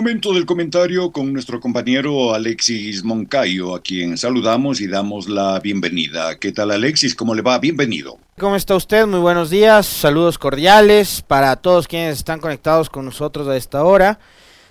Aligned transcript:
Momento 0.00 0.32
del 0.32 0.46
comentario 0.46 1.12
con 1.12 1.30
nuestro 1.30 1.60
compañero 1.60 2.32
Alexis 2.32 3.04
Moncayo, 3.04 3.74
a 3.74 3.82
quien 3.82 4.16
saludamos 4.16 4.80
y 4.80 4.86
damos 4.86 5.28
la 5.28 5.60
bienvenida. 5.60 6.38
¿Qué 6.38 6.52
tal 6.52 6.70
Alexis? 6.70 7.14
¿Cómo 7.14 7.34
le 7.34 7.42
va? 7.42 7.58
Bienvenido. 7.58 8.16
¿Cómo 8.38 8.56
está 8.56 8.76
usted? 8.76 9.06
Muy 9.06 9.20
buenos 9.20 9.50
días, 9.50 9.84
saludos 9.84 10.38
cordiales 10.38 11.20
para 11.20 11.54
todos 11.56 11.86
quienes 11.86 12.16
están 12.16 12.40
conectados 12.40 12.88
con 12.88 13.04
nosotros 13.04 13.46
a 13.46 13.58
esta 13.58 13.84
hora. 13.84 14.18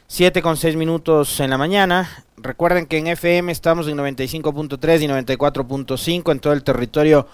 7 0.07 0.41
con 0.41 0.57
6 0.57 0.75
minutos 0.75 1.39
en 1.39 1.51
la 1.51 1.59
mañana. 1.59 2.25
Recuerden 2.37 2.87
que 2.87 2.97
en 2.97 3.05
FM 3.05 3.51
estamos 3.51 3.87
en 3.87 3.99
95.3 3.99 5.03
y 5.03 5.07
94.5 5.35 6.31
en 6.31 6.39
todo 6.39 6.53
el 6.53 6.63
territorio 6.63 7.27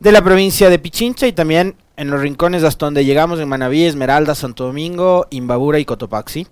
de 0.00 0.10
la 0.10 0.24
provincia 0.24 0.68
de 0.70 0.80
Pichincha 0.80 1.28
y 1.28 1.32
también 1.32 1.76
en 1.96 2.10
los 2.10 2.20
rincones 2.20 2.64
hasta 2.64 2.86
donde 2.86 3.04
llegamos 3.04 3.38
en 3.38 3.48
Manaví, 3.48 3.84
Esmeralda, 3.84 4.34
Santo 4.34 4.66
Domingo, 4.66 5.28
Imbabura 5.30 5.78
y 5.78 5.84
Cotopaxi. 5.84 6.48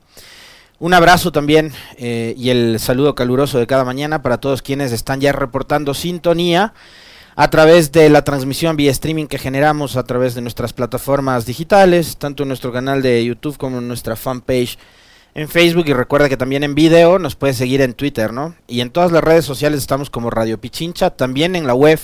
Un 0.78 0.92
abrazo 0.92 1.32
también 1.32 1.72
eh, 1.96 2.34
y 2.36 2.50
el 2.50 2.78
saludo 2.78 3.14
caluroso 3.14 3.58
de 3.58 3.66
cada 3.66 3.84
mañana 3.84 4.20
para 4.20 4.38
todos 4.38 4.60
quienes 4.60 4.92
están 4.92 5.22
ya 5.22 5.32
reportando 5.32 5.94
sintonía 5.94 6.74
a 7.34 7.48
través 7.48 7.92
de 7.92 8.10
la 8.10 8.24
transmisión 8.24 8.76
vía 8.76 8.90
streaming 8.90 9.26
que 9.26 9.38
generamos 9.38 9.96
a 9.96 10.04
través 10.04 10.34
de 10.34 10.42
nuestras 10.42 10.74
plataformas 10.74 11.46
digitales, 11.46 12.18
tanto 12.18 12.42
en 12.42 12.48
nuestro 12.48 12.72
canal 12.72 13.00
de 13.00 13.24
YouTube 13.24 13.56
como 13.56 13.78
en 13.78 13.88
nuestra 13.88 14.16
fanpage 14.16 14.78
en 15.34 15.48
Facebook 15.48 15.84
y 15.86 15.94
recuerda 15.94 16.28
que 16.28 16.36
también 16.36 16.62
en 16.62 16.74
video 16.74 17.18
nos 17.18 17.36
puede 17.36 17.54
seguir 17.54 17.80
en 17.80 17.94
Twitter, 17.94 18.32
¿no? 18.32 18.54
Y 18.66 18.80
en 18.80 18.90
todas 18.90 19.12
las 19.12 19.24
redes 19.24 19.44
sociales 19.46 19.80
estamos 19.80 20.10
como 20.10 20.30
Radio 20.30 20.58
Pichincha, 20.58 21.10
también 21.10 21.56
en 21.56 21.66
la 21.66 21.74
web 21.74 22.00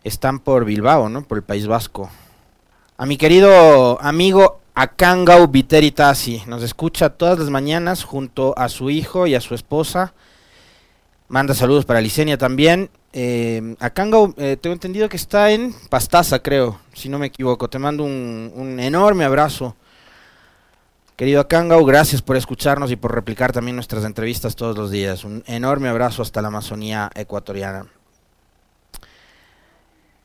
Están 0.05 0.41
por 0.41 0.65
Bilbao, 0.65 1.11
¿no? 1.11 1.23
Por 1.23 1.37
el 1.37 1.45
País 1.45 1.67
Vasco. 1.67 2.11
A 2.97 3.05
mi 3.05 3.19
querido 3.19 4.01
amigo 4.01 4.61
Akangau 4.75 5.47
Viteri 5.49 5.91
Tassi, 5.91 6.43
nos 6.47 6.63
escucha 6.63 7.11
todas 7.11 7.39
las 7.39 7.51
mañanas 7.51 8.05
junto 8.05 8.59
a 8.59 8.71
su 8.71 8.89
hijo 8.89 9.27
y 9.27 9.35
a 9.35 9.43
su 9.43 9.55
esposa. 9.55 10.15
Manda 11.29 11.53
saludos 11.55 11.85
para 11.85 12.01
Licenia 12.01 12.39
también 12.39 12.89
Akangau, 13.81 14.35
eh, 14.37 14.59
tengo 14.61 14.75
entendido 14.75 15.09
que 15.09 15.17
está 15.17 15.51
en 15.51 15.75
Pastaza, 15.89 16.41
creo, 16.41 16.79
si 16.93 17.09
no 17.09 17.19
me 17.19 17.27
equivoco. 17.27 17.69
Te 17.69 17.79
mando 17.79 18.05
un, 18.05 18.77
enorme 18.79 19.25
abrazo. 19.25 19.75
Querido 21.17 21.41
Akangau, 21.41 21.83
gracias 21.87 22.21
por 22.21 22.37
escucharnos 22.37 22.91
y 22.91 22.97
por 22.97 23.15
replicar 23.15 23.53
también 23.53 23.75
nuestras 23.75 24.05
entrevistas 24.05 24.55
todos 24.55 24.77
los 24.77 24.91
días. 24.91 25.25
Un 25.25 25.43
enorme 25.47 25.89
abrazo 25.89 26.21
hasta 26.21 26.43
la 26.43 26.49
Amazonía 26.49 27.11
ecuatoriana. 27.15 27.87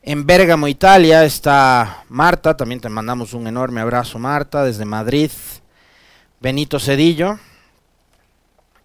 En 0.02 0.26
Bérgamo, 0.26 0.68
Italia, 0.68 1.24
está 1.24 2.04
Marta. 2.10 2.54
También 2.58 2.82
te 2.82 2.90
mandamos 2.90 3.32
un 3.32 3.46
enorme 3.46 3.80
abrazo, 3.80 4.18
Marta, 4.18 4.64
desde 4.64 4.84
Madrid. 4.84 5.30
Benito 6.40 6.78
Cedillo. 6.78 7.38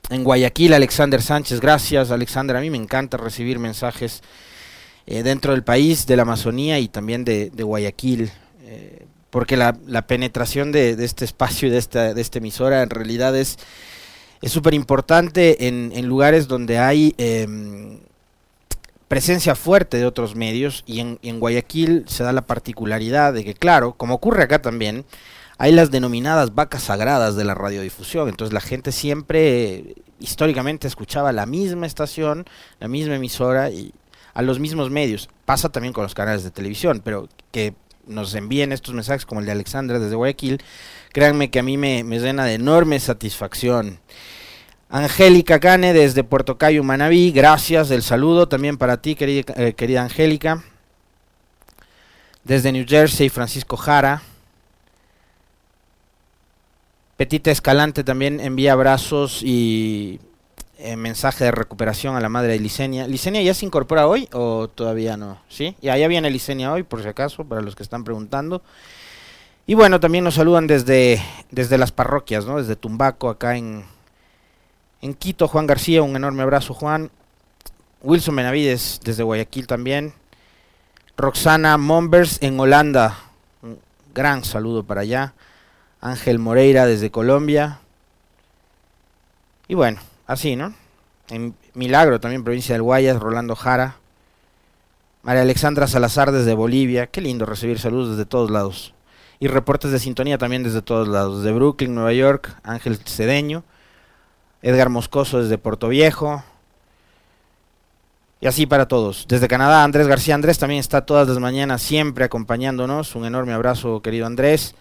En 0.09 0.23
Guayaquil, 0.23 0.73
Alexander 0.73 1.22
Sánchez, 1.22 1.59
gracias 1.59 2.12
Alexander. 2.12 2.56
A 2.56 2.62
mí 2.62 2.69
me 2.69 2.78
encanta 2.78 3.18
recibir 3.18 3.59
mensajes 3.59 4.22
eh, 5.06 5.22
dentro 5.22 5.51
del 5.51 5.63
país, 5.63 6.07
de 6.07 6.16
la 6.16 6.22
Amazonía 6.22 6.79
y 6.79 6.88
también 6.88 7.25
de, 7.25 7.50
Guayaquil, 7.50 8.31
eh, 8.63 9.06
porque 9.29 9.57
la, 9.57 9.73
penetración 10.07 10.72
de, 10.72 10.91
este 11.03 11.25
espacio 11.25 11.67
y 11.67 11.72
de 11.72 11.78
esta, 11.78 12.13
de 12.13 12.22
esta 12.22 12.38
emisora 12.38 12.84
en 12.84 12.90
realidad 12.90 13.38
es 13.38 13.57
súper 14.44 14.73
importante 14.73 15.67
en, 15.67 16.07
lugares 16.07 16.47
donde 16.47 16.79
hay 16.79 17.13
em, 17.17 18.00
presencia 19.09 19.56
fuerte 19.56 19.97
de 19.97 20.06
otros 20.06 20.35
medios 20.35 20.85
y 20.85 21.01
en, 21.01 21.19
y 21.22 21.28
en 21.28 21.41
Guayaquil 21.41 22.06
se 22.07 22.23
da 22.23 22.31
la 22.31 22.46
particularidad 22.46 23.34
de 23.34 23.44
que, 23.44 23.56
claro, 23.56 23.94
como 23.97 24.13
ocurre 24.16 24.44
acá 24.44 24.62
también, 24.62 25.03
hay 25.57 25.72
las 25.72 25.91
denominadas 25.91 26.53
vacas 26.53 26.84
sagradas 26.84 27.35
de 27.35 27.44
la 27.44 27.56
radiodifusión. 27.56 28.29
Entonces 28.29 28.53
la 28.53 28.62
gente 28.62 28.91
siempre 28.91 29.95
históricamente 30.19 30.88
escuchaba 30.88 31.31
la 31.31 31.45
misma 31.45 31.85
estación, 31.85 32.45
la 32.79 32.88
misma 32.88 33.16
emisora 33.16 33.69
y 33.69 33.94
a 34.34 34.41
los 34.41 34.59
mismos 34.59 34.90
medios. 34.90 35.29
Pasa 35.46 35.69
también 35.69 35.94
con 35.94 36.03
los 36.03 36.13
canales 36.13 36.44
de 36.44 36.51
televisión, 36.51 37.01
pero 37.03 37.28
que 37.51 37.73
nos 38.06 38.34
envíen 38.35 38.72
estos 38.72 38.94
mensajes 38.94 39.25
como 39.25 39.41
el 39.41 39.46
de 39.46 39.51
Alexandra 39.51 40.00
desde 40.00 40.16
Guayaquil, 40.16 40.62
créanme 41.12 41.50
que 41.50 41.59
a 41.59 41.63
mí 41.63 41.78
me, 41.78 42.03
me 42.03 42.19
llena 42.19 42.46
de 42.46 42.53
enorme 42.53 43.00
satisfacción. 43.00 44.00
Angélica 44.90 45.59
Cane 45.59 45.91
desde 45.91 46.23
Puerto 46.23 46.57
Cayo, 46.57 46.84
Manaví, 46.84 47.31
gracias, 47.31 47.91
el 47.91 48.03
saludo 48.03 48.47
también 48.47 48.78
para 48.78 49.01
ti, 49.01 49.16
querida, 49.16 49.53
eh, 49.57 49.73
querida 49.73 50.03
Angélica. 50.03 50.63
Desde 52.46 52.72
New 52.72 52.85
Jersey, 52.88 53.28
Francisco 53.28 53.75
Jara. 53.75 54.22
Petita 57.17 57.50
Escalante 57.50 58.03
también 58.03 58.39
envía 58.39 58.73
abrazos 58.73 59.41
y 59.44 60.19
eh, 60.78 60.95
mensaje 60.95 61.45
de 61.45 61.51
recuperación 61.51 62.16
a 62.16 62.22
la 62.22 62.29
madre 62.29 62.53
de 62.53 62.59
Licenia. 62.59 63.07
¿Licenia 63.07 63.41
ya 63.41 63.55
se 63.55 63.66
incorpora 63.66 64.07
hoy 64.07 64.29
o 64.33 64.67
todavía 64.67 65.17
no? 65.17 65.39
¿Sí? 65.50 65.75
Ya, 65.81 65.97
ya 65.97 66.07
viene 66.07 66.29
Licenia 66.29 66.72
hoy, 66.72 66.83
por 66.83 67.01
si 67.01 67.07
acaso, 67.07 67.44
para 67.44 67.61
los 67.61 67.75
que 67.75 67.81
están 67.81 68.03
preguntando. 68.03 68.61
Y 69.66 69.73
bueno, 69.73 70.00
también 70.00 70.23
nos 70.23 70.35
saludan 70.35 70.67
desde, 70.67 71.19
desde 71.50 71.79
las 71.79 71.91
parroquias, 71.91 72.45
¿no? 72.45 72.58
Desde 72.58 72.75
Tumbaco, 72.75 73.29
acá 73.29 73.58
en, 73.58 73.84
en 75.02 75.13
Quito. 75.16 75.47
Juan 75.47 75.66
García, 75.66 76.03
un 76.03 76.16
enorme 76.16 76.43
abrazo, 76.43 76.75
Juan. 76.75 77.09
Wilson 78.03 78.35
Benavides, 78.35 79.02
desde 79.03 79.23
Guayaquil 79.23 79.66
también. 79.66 80.13
Roxana 81.17 81.78
Mombers 81.79 82.37
en 82.43 82.59
Holanda. 82.59 83.17
Un 83.63 83.79
gran 84.13 84.43
saludo 84.43 84.84
para 84.84 85.02
allá. 85.02 85.34
Ángel 86.02 86.40
Moreira 86.40 86.85
desde 86.85 87.11
Colombia. 87.11 87.79
Y 89.67 89.76
bueno, 89.76 89.99
así, 90.26 90.55
¿no? 90.55 90.73
En 91.29 91.55
Milagro 91.73 92.20
también, 92.20 92.44
provincia 92.44 92.73
del 92.73 92.84
Guayas, 92.84 93.20
Rolando 93.20 93.55
Jara. 93.55 93.97
María 95.23 95.41
Alexandra 95.41 95.88
Salazar 95.88 96.32
desde 96.32 96.53
Bolivia. 96.53 97.08
Qué 97.08 97.20
lindo 97.20 97.46
recibir 97.46 97.79
saludos 97.79 98.11
desde 98.11 98.26
todos 98.26 98.49
lados. 98.49 98.94
Y 99.40 99.47
reportes 99.47 99.91
de 99.91 99.99
sintonía 99.99 100.38
también 100.38 100.64
desde 100.64 100.82
todos 100.82 101.08
lados. 101.08 101.44
De 101.44 101.52
Brooklyn, 101.52 101.94
Nueva 101.94 102.14
York, 102.14 102.55
Ángel 102.64 102.97
Cedeño. 102.97 103.64
Edgar 104.61 104.90
Moscoso 104.90 105.41
desde 105.41 105.58
Puerto 105.58 105.90
Viejo. 105.90 106.44
Y 108.40 108.47
así 108.47 108.66
para 108.66 108.88
todos. 108.88 109.26
Desde 109.28 109.47
Canadá, 109.47 109.84
Andrés 109.84 110.08
García 110.08 110.35
Andrés 110.35 110.59
también 110.59 110.79
está 110.79 111.05
todas 111.05 111.28
las 111.28 111.40
mañanas 111.40 111.82
siempre 111.82 112.23
acompañándonos. 112.23 113.16
Un 113.16 113.26
enorme 113.26 113.53
abrazo, 113.53 114.02
querido 114.02 114.26
Andrés. 114.26 114.76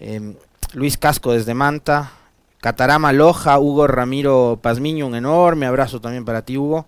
Em, 0.00 0.34
Luis 0.74 0.96
Casco 0.98 1.32
desde 1.32 1.54
Manta, 1.54 2.12
Catarama 2.60 3.12
Loja, 3.12 3.58
Hugo 3.58 3.86
Ramiro 3.86 4.58
Pazmiño, 4.60 5.06
un 5.06 5.14
enorme 5.14 5.66
abrazo 5.66 6.00
también 6.00 6.24
para 6.24 6.42
ti, 6.42 6.58
Hugo. 6.58 6.86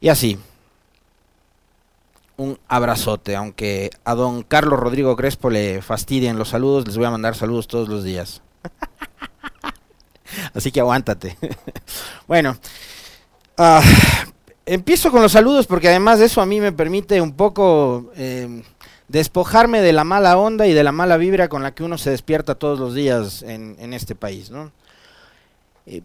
Y 0.00 0.08
así, 0.08 0.38
un 2.36 2.58
abrazote, 2.68 3.34
aunque 3.34 3.90
a 4.04 4.14
don 4.14 4.42
Carlos 4.42 4.78
Rodrigo 4.78 5.16
Crespo 5.16 5.50
le 5.50 5.82
fastidien 5.82 6.38
los 6.38 6.50
saludos, 6.50 6.86
les 6.86 6.96
voy 6.96 7.06
a 7.06 7.10
mandar 7.10 7.34
saludos 7.34 7.66
todos 7.66 7.88
los 7.88 8.04
días. 8.04 8.42
Así 10.54 10.70
que 10.70 10.80
aguántate. 10.80 11.36
bueno, 12.28 12.56
ah, 13.56 13.82
empiezo 14.66 15.10
con 15.10 15.22
los 15.22 15.32
saludos 15.32 15.66
porque 15.66 15.88
además 15.88 16.20
de 16.20 16.26
eso 16.26 16.40
a 16.40 16.46
mí 16.46 16.60
me 16.60 16.70
permite 16.70 17.20
un 17.20 17.32
poco 17.32 18.12
em, 18.14 18.62
despojarme 19.08 19.80
de 19.80 19.92
la 19.92 20.04
mala 20.04 20.36
onda 20.36 20.66
y 20.66 20.72
de 20.72 20.84
la 20.84 20.92
mala 20.92 21.16
vibra 21.16 21.48
con 21.48 21.62
la 21.62 21.74
que 21.74 21.82
uno 21.82 21.98
se 21.98 22.10
despierta 22.10 22.54
todos 22.54 22.78
los 22.78 22.94
días 22.94 23.42
en, 23.42 23.92
este 23.92 24.14
país. 24.14 24.50
¿no? 24.50 24.70
Eh, 25.86 26.02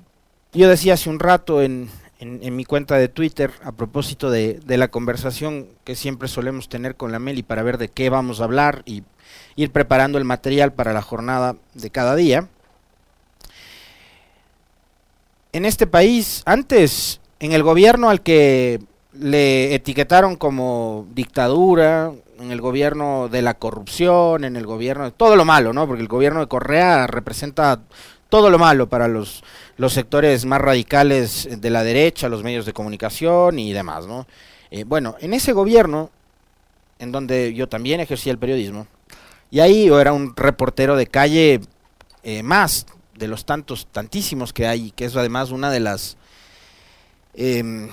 yo 0.54 0.70
decía 0.70 0.96
hace 0.96 1.10
un 1.10 1.20
rato 1.20 1.62
en, 1.62 1.90
en, 2.24 2.56
mi 2.56 2.64
cuenta 2.64 2.98
de 2.98 3.10
Twitter 3.10 3.52
a 3.64 3.72
propósito 3.72 4.32
de, 4.32 4.62
la 4.66 4.88
conversación 4.88 5.68
que 5.84 5.96
siempre 5.96 6.28
solemos 6.28 6.70
tener 6.70 6.96
con 6.96 7.12
la 7.12 7.20
Meli 7.20 7.44
para 7.44 7.64
ver 7.64 7.78
de 7.78 7.90
qué 7.90 8.10
vamos 8.10 8.40
a 8.40 8.46
hablar 8.46 8.84
y 8.86 9.04
ir 9.56 9.72
preparando 9.72 10.18
el 10.18 10.24
material 10.24 10.74
para 10.74 10.94
la 10.94 11.02
jornada 11.02 11.56
de 11.74 11.90
cada 11.90 12.16
día. 12.16 12.48
En 15.52 15.66
este 15.66 15.86
país, 15.86 16.42
antes, 16.46 17.20
en 17.40 17.52
el 17.52 17.62
gobierno 17.62 18.10
al 18.10 18.22
que 18.22 18.82
le 19.14 19.76
etiquetaron 19.76 20.36
como 20.36 21.06
dictadura, 21.14 22.12
en 22.44 22.52
el 22.52 22.62
gobierno 22.62 23.30
de 23.30 23.42
la 23.42 23.56
corrupción, 23.56 24.44
en 24.44 24.56
el 24.56 24.66
gobierno 24.66 25.06
de 25.06 25.12
todo 25.12 25.36
lo 25.36 25.46
malo, 25.46 25.74
¿no? 25.74 25.88
Porque 25.88 26.02
el 26.02 26.08
gobierno 26.08 26.42
de 26.42 26.48
Correa 26.48 27.08
representa 27.08 27.80
todo 28.30 28.50
lo 28.50 28.60
malo 28.60 28.90
para 28.90 29.08
los, 29.08 29.44
los 29.78 29.94
sectores 29.94 30.46
más 30.46 30.60
radicales 30.60 31.48
de 31.60 31.70
la 31.70 31.84
derecha, 31.84 32.30
los 32.30 32.44
medios 32.44 32.66
de 32.66 32.74
comunicación 32.74 33.60
y 33.60 33.74
demás, 33.74 34.08
¿no? 34.08 34.28
Eh, 34.72 34.84
bueno, 34.84 35.16
en 35.20 35.34
ese 35.34 35.54
gobierno, 35.54 36.10
en 37.00 37.12
donde 37.12 37.54
yo 37.54 37.70
también 37.70 38.00
ejercía 38.00 38.32
el 38.32 38.40
periodismo, 38.40 38.88
y 39.50 39.60
ahí 39.60 39.86
yo 39.86 40.02
era 40.02 40.14
un 40.14 40.36
reportero 40.36 40.96
de 40.96 41.08
calle 41.08 41.62
eh, 42.24 42.44
más 42.44 42.88
de 43.16 43.28
los 43.28 43.46
tantos, 43.46 43.88
tantísimos 43.92 44.52
que 44.52 44.68
hay, 44.68 44.92
que 44.92 45.06
es 45.06 45.16
además 45.16 45.52
una 45.52 45.70
de 45.70 45.80
las 45.80 46.18
em, 47.36 47.90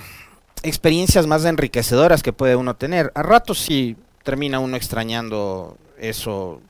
experiencias 0.63 1.27
más 1.27 1.45
enriquecedoras 1.45 2.23
que 2.23 2.33
puede 2.33 2.55
uno 2.55 2.75
tener. 2.75 3.11
A 3.13 3.21
ratos 3.21 3.59
sí 3.59 3.95
termina 4.23 4.59
uno 4.59 4.77
extrañando 4.77 5.77
eso. 5.97 6.61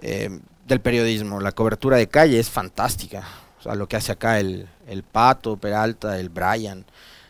Em, 0.00 0.40
del 0.70 0.80
periodismo. 0.80 1.40
La 1.40 1.52
cobertura 1.52 1.98
de 1.98 2.08
calle 2.08 2.38
es 2.38 2.48
fantástica. 2.48 3.24
O 3.58 3.62
sea, 3.62 3.74
lo 3.74 3.88
que 3.88 3.96
hace 3.96 4.12
acá 4.12 4.38
el, 4.38 4.68
el 4.86 5.02
Pato, 5.02 5.58
Peralta, 5.58 6.18
el 6.18 6.30
Brian, 6.30 6.86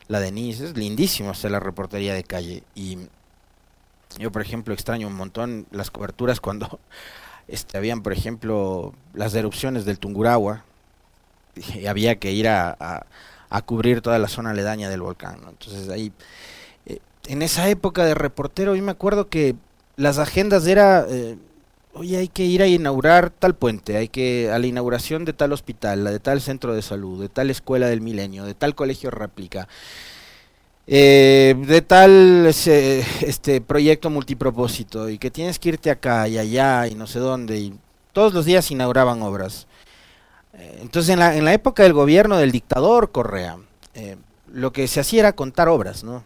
la 0.06 0.20
Denise, 0.20 0.66
es 0.66 0.76
lindísimo 0.76 1.30
hacer 1.30 1.50
la 1.50 1.58
reportería 1.58 2.14
de 2.14 2.22
calle. 2.22 2.62
Y 2.76 2.98
yo, 4.18 4.30
por 4.30 4.42
ejemplo, 4.42 4.74
extraño 4.74 5.08
un 5.08 5.14
montón 5.14 5.66
las 5.72 5.90
coberturas 5.90 6.40
cuando 6.42 6.78
este, 7.48 7.76
habían, 7.76 8.02
por 8.02 8.12
ejemplo, 8.12 8.94
las 9.14 9.34
erupciones 9.34 9.84
del 9.84 9.98
Tunguragua 9.98 10.64
y 11.56 11.86
había 11.86 12.16
que 12.20 12.30
ir 12.30 12.46
a, 12.46 12.76
a, 13.50 13.62
cubrir 13.62 14.02
toda 14.02 14.18
la 14.20 14.28
zona 14.28 14.50
aledaña 14.50 14.88
del 14.88 15.00
volcán. 15.00 15.40
Entonces 15.48 15.88
ahí, 15.88 16.06
eh, 16.06 16.12
en 17.30 17.42
esa 17.42 17.68
época 17.68 18.04
de 18.04 18.14
reportero, 18.14 18.74
yo 18.74 18.82
me 18.82 18.90
acuerdo 18.90 19.28
que 19.28 19.54
las 19.96 20.18
agendas 20.18 20.66
era... 20.66 21.06
Eh, 21.08 21.36
oye, 21.94 22.16
hay 22.16 22.26
que 22.28 22.44
ir 22.44 22.60
a 22.60 22.66
inaugurar 22.66 23.30
tal 23.30 23.54
puente, 23.54 23.96
hay 23.96 24.08
que 24.08 24.50
a 24.50 24.58
la 24.58 24.66
inauguración 24.66 25.24
de 25.24 25.32
tal 25.32 25.52
hospital, 25.52 26.02
de 26.04 26.18
tal 26.18 26.40
centro 26.40 26.74
de 26.74 26.82
salud, 26.82 27.20
de 27.20 27.28
tal 27.28 27.50
escuela 27.50 27.86
del 27.86 28.00
milenio, 28.00 28.44
de 28.44 28.54
tal 28.54 28.74
colegio 28.74 29.12
réplica, 29.12 29.68
eh, 30.88 31.54
de 31.56 31.82
tal 31.82 32.46
este 32.46 33.60
proyecto 33.60 34.10
multipropósito 34.10 35.08
y 35.08 35.18
que 35.18 35.30
tienes 35.30 35.60
que 35.60 35.68
irte 35.68 35.90
acá 35.90 36.26
y 36.26 36.36
allá 36.36 36.88
y 36.88 36.96
no 36.96 37.06
sé 37.06 37.20
dónde 37.20 37.58
y 37.58 37.74
todos 38.12 38.34
los 38.34 38.44
días 38.44 38.70
inauguraban 38.72 39.22
obras. 39.22 39.68
Eh, 40.54 40.78
entonces 40.80 41.10
en 41.10 41.20
la, 41.20 41.36
en 41.36 41.44
la 41.44 41.52
época 41.52 41.84
del 41.84 41.92
gobierno 41.92 42.38
del 42.38 42.50
dictador 42.50 43.12
Correa, 43.12 43.56
eh, 43.94 44.16
lo 44.52 44.72
que 44.72 44.88
se 44.88 44.98
hacía 44.98 45.20
era 45.20 45.32
contar 45.32 45.68
obras, 45.68 46.02
¿no? 46.02 46.24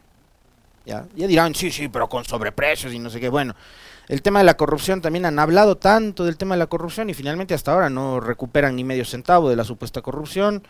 Ya, 0.87 1.07
dirán, 1.15 1.55
sí, 1.55 1.71
sí, 1.71 1.89
pero 1.89 2.09
con 2.09 2.25
sobreprecios 2.25 2.93
y 2.93 2.99
no 2.99 3.09
sé 3.09 3.19
qué. 3.19 3.31
Bueno, 3.31 3.55
el 4.09 4.21
tema 4.21 4.41
de 4.41 4.45
la 4.45 4.57
corrupción 4.57 5.01
también 5.01 5.25
han 5.25 5.39
hablado 5.39 5.77
tanto 5.77 6.25
del 6.25 6.37
tema 6.37 6.57
de 6.57 6.59
la 6.59 6.67
corrupción 6.67 7.09
y 7.09 7.15
finalmente 7.15 7.55
hasta 7.55 7.73
ahora 7.73 7.89
no 7.89 8.21
recuperan 8.21 8.77
ni 8.77 8.85
medio 8.85 9.07
centavo 9.07 9.49
de 9.49 9.57
la 9.57 9.65
supuesta 9.65 10.03
corrupción. 10.03 10.63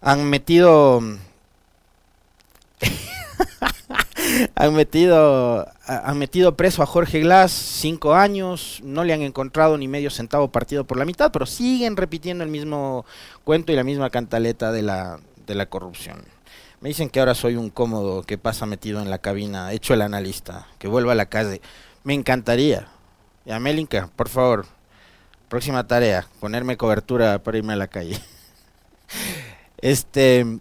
Han 0.00 0.24
metido 0.30 1.00
han 4.54 4.74
metido 4.74 5.66
han 5.86 6.18
metido 6.18 6.56
preso 6.56 6.82
a 6.82 6.86
Jorge 6.86 7.20
Glass 7.20 7.50
cinco 7.50 8.14
años, 8.14 8.80
no 8.84 9.02
le 9.02 9.14
han 9.14 9.22
encontrado 9.22 9.76
ni 9.76 9.88
medio 9.88 10.10
centavo 10.10 10.52
partido 10.52 10.84
por 10.84 10.96
la 10.96 11.04
mitad, 11.04 11.32
pero 11.32 11.46
siguen 11.46 11.96
repitiendo 11.96 12.44
el 12.44 12.50
mismo 12.50 13.04
cuento 13.42 13.72
y 13.72 13.76
la 13.76 13.84
misma 13.84 14.10
cantaleta 14.10 14.70
de 14.70 14.82
la, 14.82 15.18
de 15.46 15.54
la 15.54 15.66
corrupción. 15.66 16.24
Me 16.80 16.88
dicen 16.88 17.08
que 17.08 17.20
ahora 17.20 17.34
soy 17.34 17.56
un 17.56 17.70
cómodo 17.70 18.22
que 18.22 18.38
pasa 18.38 18.66
metido 18.66 19.00
en 19.00 19.10
la 19.10 19.18
cabina, 19.18 19.72
hecho 19.72 19.94
el 19.94 20.02
analista, 20.02 20.66
que 20.78 20.88
vuelva 20.88 21.12
a 21.12 21.16
la 21.16 21.26
calle. 21.26 21.60
Me 22.02 22.14
encantaría. 22.14 22.88
Ya, 23.46 23.58
Melinka, 23.58 24.08
por 24.16 24.28
favor, 24.28 24.66
próxima 25.48 25.86
tarea, 25.86 26.26
ponerme 26.40 26.76
cobertura 26.76 27.38
para 27.42 27.58
irme 27.58 27.74
a 27.74 27.76
la 27.76 27.88
calle. 27.88 28.20
este, 29.78 30.58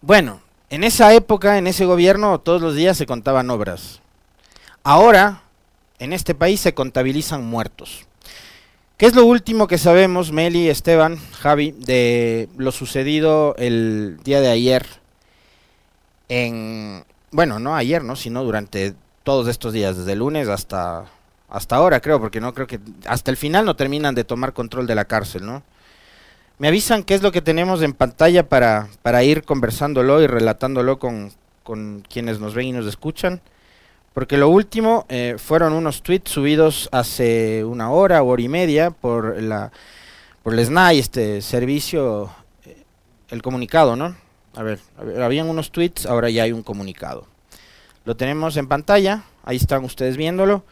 bueno, 0.00 0.40
en 0.70 0.84
esa 0.84 1.12
época, 1.14 1.58
en 1.58 1.66
ese 1.66 1.84
gobierno, 1.84 2.38
todos 2.40 2.60
los 2.60 2.74
días 2.74 2.96
se 2.96 3.06
contaban 3.06 3.50
obras. 3.50 4.00
Ahora, 4.82 5.42
en 5.98 6.12
este 6.12 6.34
país 6.34 6.60
se 6.60 6.74
contabilizan 6.74 7.44
muertos. 7.44 8.06
¿Qué 8.96 9.06
es 9.06 9.16
lo 9.16 9.26
último 9.26 9.66
que 9.66 9.76
sabemos, 9.76 10.30
Meli, 10.30 10.68
Esteban, 10.68 11.18
Javi, 11.32 11.72
de 11.72 12.48
lo 12.56 12.70
sucedido 12.70 13.56
el 13.58 14.18
día 14.22 14.40
de 14.40 14.48
ayer 14.48 14.86
en, 16.28 17.04
bueno, 17.32 17.58
no 17.58 17.74
ayer, 17.74 18.04
¿no? 18.04 18.14
Sino 18.14 18.44
durante 18.44 18.94
todos 19.24 19.48
estos 19.48 19.72
días, 19.72 19.96
desde 19.96 20.14
lunes 20.14 20.48
hasta, 20.48 21.06
hasta 21.48 21.74
ahora, 21.74 21.98
creo, 22.00 22.20
porque 22.20 22.40
no 22.40 22.54
creo 22.54 22.68
que 22.68 22.78
hasta 23.06 23.32
el 23.32 23.36
final 23.36 23.64
no 23.64 23.74
terminan 23.74 24.14
de 24.14 24.22
tomar 24.22 24.52
control 24.52 24.86
de 24.86 24.94
la 24.94 25.06
cárcel, 25.06 25.44
¿no? 25.44 25.64
Me 26.58 26.68
avisan 26.68 27.02
qué 27.02 27.14
es 27.14 27.22
lo 27.22 27.32
que 27.32 27.42
tenemos 27.42 27.82
en 27.82 27.94
pantalla 27.94 28.48
para, 28.48 28.86
para 29.02 29.24
ir 29.24 29.42
conversándolo 29.42 30.22
y 30.22 30.28
relatándolo 30.28 31.00
con, 31.00 31.32
con 31.64 32.04
quienes 32.08 32.38
nos 32.38 32.54
ven 32.54 32.68
y 32.68 32.72
nos 32.72 32.86
escuchan. 32.86 33.40
Porque 34.14 34.38
lo 34.38 34.48
último 34.48 35.06
eh, 35.08 35.34
fueron 35.38 35.72
unos 35.72 36.02
tweets 36.02 36.30
subidos 36.30 36.88
hace 36.92 37.64
una 37.64 37.90
hora 37.90 38.22
o 38.22 38.28
hora 38.28 38.42
y 38.42 38.48
media 38.48 38.90
por 38.90 39.36
el 39.36 40.64
SNAI, 40.64 41.00
este 41.00 41.42
servicio, 41.42 42.30
eh, 42.64 42.84
el 43.30 43.42
comunicado, 43.42 43.96
¿no? 43.96 44.14
A 44.54 44.62
ver, 44.62 44.78
habían 45.20 45.48
unos 45.48 45.72
tweets, 45.72 46.06
ahora 46.06 46.30
ya 46.30 46.44
hay 46.44 46.52
un 46.52 46.62
comunicado. 46.62 47.26
Lo 48.04 48.16
tenemos 48.16 48.56
en 48.56 48.68
pantalla, 48.68 49.24
ahí 49.42 49.56
están 49.56 49.84
ustedes 49.84 50.16
viéndolo. 50.16 50.62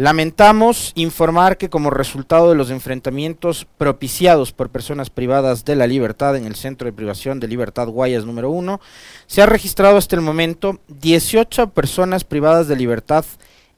Lamentamos 0.00 0.92
informar 0.94 1.58
que 1.58 1.68
como 1.68 1.90
resultado 1.90 2.48
de 2.48 2.56
los 2.56 2.70
enfrentamientos 2.70 3.66
propiciados 3.76 4.50
por 4.50 4.70
personas 4.70 5.10
privadas 5.10 5.66
de 5.66 5.76
la 5.76 5.86
libertad 5.86 6.36
en 6.36 6.46
el 6.46 6.54
Centro 6.54 6.86
de 6.86 6.94
Privación 6.94 7.38
de 7.38 7.48
Libertad 7.48 7.86
Guayas 7.86 8.24
número 8.24 8.48
1, 8.48 8.80
se 9.26 9.42
ha 9.42 9.46
registrado 9.46 9.98
hasta 9.98 10.16
el 10.16 10.22
momento 10.22 10.80
18 10.88 11.72
personas 11.72 12.24
privadas 12.24 12.66
de 12.66 12.76
libertad 12.76 13.26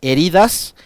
heridas, 0.01 0.77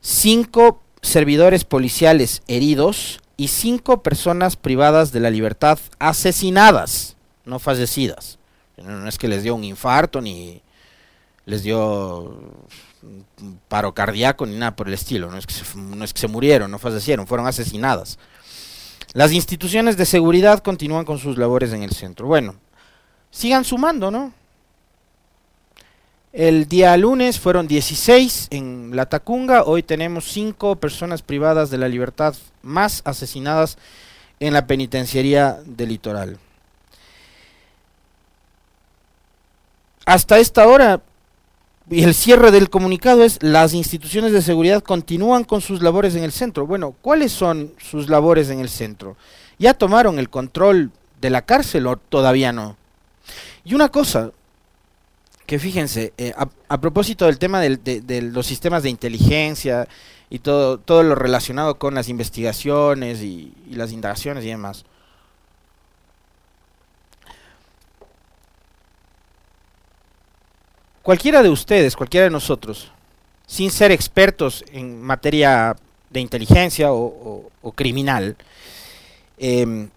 5 0.00 0.80
servidores 1.02 1.66
policiales 1.66 2.40
heridos 2.48 3.20
y 3.36 3.48
5 3.48 4.02
personas 4.02 4.56
privadas 4.56 5.12
de 5.12 5.20
la 5.20 5.28
libertad 5.28 5.78
asesinadas, 5.98 7.18
no 7.44 7.58
fallecidas. 7.58 8.38
No 8.78 9.06
es 9.06 9.18
que 9.18 9.28
les 9.28 9.42
dio 9.42 9.54
un 9.56 9.64
infarto 9.64 10.22
ni, 10.22 10.62
les 11.44 11.64
dio 11.64 12.40
paro 13.68 13.94
cardíaco 13.94 14.46
ni 14.46 14.56
nada 14.56 14.76
por 14.76 14.88
el 14.88 14.94
estilo, 14.94 15.30
no 15.30 15.38
es 15.38 15.46
que 15.46 15.54
se, 15.54 15.64
no 15.76 16.04
es 16.04 16.12
que 16.12 16.20
se 16.20 16.28
murieron, 16.28 16.70
no 16.70 16.78
fallecieron, 16.78 17.26
fueron 17.26 17.46
asesinadas. 17.46 18.18
Las 19.12 19.32
instituciones 19.32 19.96
de 19.96 20.06
seguridad 20.06 20.60
continúan 20.60 21.04
con 21.04 21.18
sus 21.18 21.36
labores 21.36 21.72
en 21.72 21.82
el 21.82 21.92
centro. 21.92 22.26
Bueno, 22.26 22.54
sigan 23.30 23.64
sumando, 23.64 24.10
¿no? 24.10 24.32
El 26.32 26.68
día 26.68 26.96
lunes 26.96 27.40
fueron 27.40 27.66
16 27.66 28.48
en 28.50 28.92
La 28.94 29.06
Tacunga, 29.06 29.64
hoy 29.64 29.82
tenemos 29.82 30.30
5 30.30 30.76
personas 30.76 31.22
privadas 31.22 31.70
de 31.70 31.78
la 31.78 31.88
libertad 31.88 32.36
más 32.62 33.02
asesinadas 33.04 33.78
en 34.38 34.52
la 34.52 34.68
penitenciaría 34.68 35.58
del 35.64 35.88
litoral. 35.88 36.38
Hasta 40.06 40.38
esta 40.38 40.68
hora 40.68 41.02
y 41.90 42.04
el 42.04 42.14
cierre 42.14 42.52
del 42.52 42.70
comunicado 42.70 43.24
es, 43.24 43.42
las 43.42 43.74
instituciones 43.74 44.32
de 44.32 44.42
seguridad 44.42 44.80
continúan 44.80 45.42
con 45.42 45.60
sus 45.60 45.82
labores 45.82 46.14
en 46.14 46.22
el 46.22 46.30
centro. 46.30 46.64
Bueno, 46.64 46.94
¿cuáles 47.02 47.32
son 47.32 47.72
sus 47.78 48.08
labores 48.08 48.48
en 48.48 48.60
el 48.60 48.68
centro? 48.68 49.16
¿Ya 49.58 49.74
tomaron 49.74 50.20
el 50.20 50.30
control 50.30 50.92
de 51.20 51.30
la 51.30 51.42
cárcel 51.42 51.88
o 51.88 51.96
todavía 51.96 52.52
no? 52.52 52.76
Y 53.64 53.74
una 53.74 53.88
cosa, 53.88 54.30
que 55.46 55.58
fíjense, 55.58 56.12
eh, 56.16 56.32
a, 56.68 56.80
propósito 56.80 57.26
del 57.26 57.40
tema 57.40 57.60
de, 57.60 58.22
los 58.32 58.46
sistemas 58.46 58.84
de 58.84 58.90
inteligencia 58.90 59.88
y 60.30 60.38
todo, 60.38 60.78
todo 60.78 61.02
lo 61.02 61.16
relacionado 61.16 61.76
con 61.76 61.96
las 61.96 62.08
investigaciones 62.08 63.20
y, 63.20 63.52
y 63.68 63.74
las 63.74 63.90
indagaciones 63.90 64.44
y 64.44 64.48
demás. 64.48 64.84
Cualquiera 71.02 71.42
de 71.42 71.48
ustedes, 71.48 71.96
cualquiera 71.96 72.24
de 72.24 72.30
nosotros, 72.30 72.92
sin 73.46 73.70
ser 73.70 73.90
expertos 73.90 74.64
en 74.70 75.00
materia 75.00 75.76
de 76.10 76.20
inteligencia 76.20 76.92
o, 76.92 77.50
criminal, 77.74 78.36
em, 79.38 79.88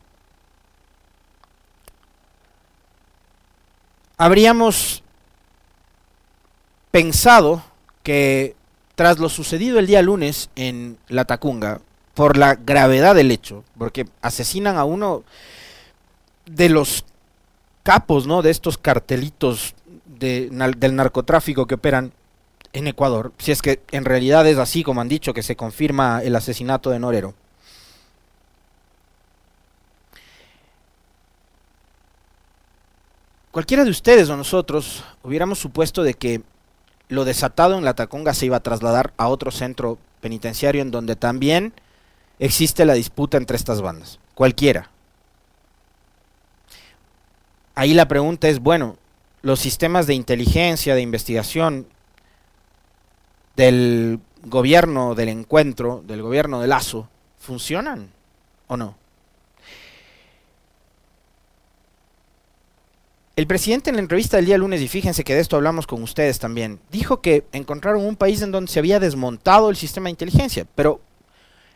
habríamos 4.18 5.04
pensado 6.92 7.64
que 8.04 8.56
tras 8.96 9.20
lo 9.20 9.28
sucedido 9.28 9.80
el 9.80 9.88
día 9.88 10.02
lunes 10.02 10.50
en 10.56 10.98
La 11.10 11.26
Tacunga, 11.26 11.82
por 12.14 12.38
la 12.38 12.56
gravedad 12.56 13.16
del 13.16 13.32
hecho, 13.32 13.64
porque 13.78 14.08
asesinan 14.22 14.78
a 14.78 14.86
uno 14.86 15.24
de 16.46 16.70
los 16.70 17.06
capos, 17.82 18.28
¿no? 18.28 18.42
De 18.42 18.52
estos 18.52 18.78
cartelitos 18.78 19.74
del 20.24 20.96
narcotráfico 20.96 21.68
que 21.68 21.76
operan 21.76 22.14
en 22.74 22.88
Ecuador, 22.88 23.32
si 23.38 23.52
es 23.52 23.62
que 23.62 23.82
en 23.92 24.06
realidad 24.06 24.48
es 24.48 24.58
así 24.58 24.84
como 24.84 25.02
han 25.02 25.10
dicho 25.10 25.34
que 25.34 25.44
se 25.44 25.56
confirma 25.56 26.22
el 26.24 26.36
asesinato 26.36 26.90
de 26.90 27.00
Norero. 27.00 27.36
Cualquiera 33.52 33.84
de 33.84 33.92
ustedes 33.92 34.30
o 34.30 34.36
nosotros 34.36 35.04
hubiéramos 35.22 35.60
supuesto 35.60 36.02
de 36.02 36.16
que 36.16 36.42
lo 37.10 37.26
desatado 37.26 37.78
en 37.78 37.86
la 37.86 37.94
Taconga 37.94 38.34
se 38.34 38.48
iba 38.48 38.58
a 38.58 38.64
trasladar 38.64 39.14
a 39.18 39.28
otro 39.28 39.52
centro 39.52 40.00
penitenciario 40.22 40.82
en 40.82 40.90
donde 40.90 41.16
también 41.16 41.74
existe 42.40 42.86
la 42.86 42.94
disputa 42.94 43.38
entre 43.38 43.56
estas 43.56 43.82
bandas. 43.82 44.18
Cualquiera. 44.34 44.90
Ahí 47.76 47.94
la 47.94 48.08
pregunta 48.08 48.48
es, 48.48 48.60
bueno, 48.60 48.98
los 49.44 49.60
sistemas 49.60 50.08
de 50.08 50.16
inteligencia, 50.16 50.96
de 50.96 51.02
investigación 51.02 51.86
del 53.56 54.20
gobierno 54.46 55.14
del 55.16 55.30
encuentro, 55.30 56.02
del 56.08 56.22
gobierno 56.22 56.60
de 56.60 56.68
Lazo, 56.68 57.10
funcionan 57.38 58.10
o 58.68 58.78
no? 58.78 58.98
El 63.36 63.48
presidente 63.48 63.90
en 63.90 63.98
la 63.98 64.02
entrevista 64.02 64.38
del 64.38 64.46
día 64.46 64.58
lunes, 64.58 64.80
y 64.80 64.88
fíjense 64.88 65.24
que 65.24 65.34
de 65.36 65.42
esto 65.42 65.56
hablamos 65.56 65.88
con 65.88 66.02
ustedes 66.04 66.40
también, 66.40 66.80
dijo 66.92 67.20
que 67.20 67.46
encontraron 67.52 68.06
un 68.06 68.16
país 68.16 68.42
en 68.44 68.52
donde 68.52 68.72
se 68.72 68.80
había 68.80 69.00
desmontado 69.00 69.70
el 69.70 69.76
sistema 69.76 70.06
de 70.06 70.12
inteligencia, 70.12 70.66
pero 70.76 71.02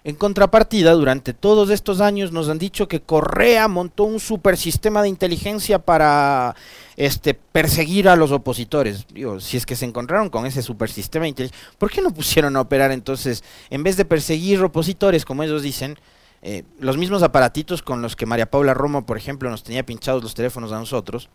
en 0.03 0.15
contrapartida, 0.15 0.93
durante 0.93 1.33
todos 1.33 1.69
estos 1.69 1.99
años 1.99 2.31
nos 2.31 2.47
han 2.49 2.59
dicho 2.59 2.87
que 2.87 3.01
Correa 3.01 3.67
montó 3.67 4.03
un 4.05 4.19
super 4.19 4.55
sistema 4.55 5.01
de 5.01 5.09
inteligencia 5.09 5.79
para 5.79 6.55
este, 6.95 7.33
perseguir 7.33 8.07
a 8.07 8.15
los 8.15 8.31
opositores. 8.31 9.05
Digo, 9.13 9.39
si 9.39 9.57
es 9.57 9.65
que 9.65 9.75
se 9.75 9.85
encontraron 9.85 10.29
con 10.29 10.45
ese 10.45 10.61
super 10.61 10.89
sistema 10.89 11.23
de 11.23 11.29
inteligencia, 11.29 11.69
¿por 11.77 11.91
qué 11.91 12.01
no 12.01 12.13
pusieron 12.13 12.55
a 12.55 12.61
operar 12.61 12.91
entonces, 12.91 13.43
en 13.69 13.83
vez 13.83 13.97
de 13.97 14.05
perseguir 14.05 14.61
opositores, 14.61 15.25
como 15.25 15.43
ellos 15.43 15.61
dicen, 15.61 15.97
eh, 16.41 16.63
los 16.79 16.97
mismos 16.97 17.23
aparatitos 17.23 17.81
con 17.81 18.01
los 18.01 18.15
que 18.15 18.25
María 18.25 18.49
Paula 18.49 18.73
Romo, 18.73 19.05
por 19.05 19.17
ejemplo, 19.17 19.49
nos 19.49 19.63
tenía 19.63 19.85
pinchados 19.85 20.23
los 20.23 20.35
teléfonos 20.35 20.71
a 20.71 20.79
nosotros? 20.79 21.29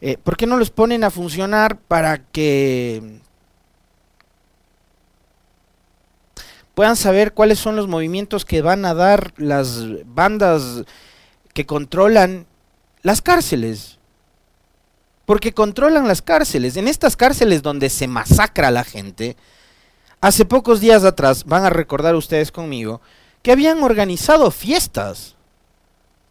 Eh, 0.00 0.18
¿Por 0.22 0.36
qué 0.36 0.46
no 0.46 0.58
los 0.58 0.70
ponen 0.70 1.04
a 1.04 1.10
funcionar 1.10 1.78
para 1.78 2.18
que 2.18 3.20
puedan 6.76 6.96
saber 6.96 7.32
cuáles 7.32 7.58
son 7.58 7.74
los 7.74 7.88
movimientos 7.88 8.44
que 8.44 8.60
van 8.60 8.84
a 8.84 8.92
dar 8.92 9.32
las 9.38 9.82
bandas 10.04 10.84
que 11.54 11.64
controlan 11.64 12.44
las 13.00 13.22
cárceles. 13.22 13.96
Porque 15.24 15.54
controlan 15.54 16.06
las 16.06 16.20
cárceles. 16.20 16.76
En 16.76 16.86
estas 16.86 17.16
cárceles 17.16 17.62
donde 17.62 17.88
se 17.88 18.06
masacra 18.08 18.68
a 18.68 18.72
la 18.72 18.84
gente, 18.84 19.38
hace 20.20 20.44
pocos 20.44 20.80
días 20.80 21.02
atrás, 21.04 21.44
van 21.46 21.64
a 21.64 21.70
recordar 21.70 22.14
ustedes 22.14 22.52
conmigo, 22.52 23.00
que 23.40 23.52
habían 23.52 23.82
organizado 23.82 24.50
fiestas, 24.50 25.34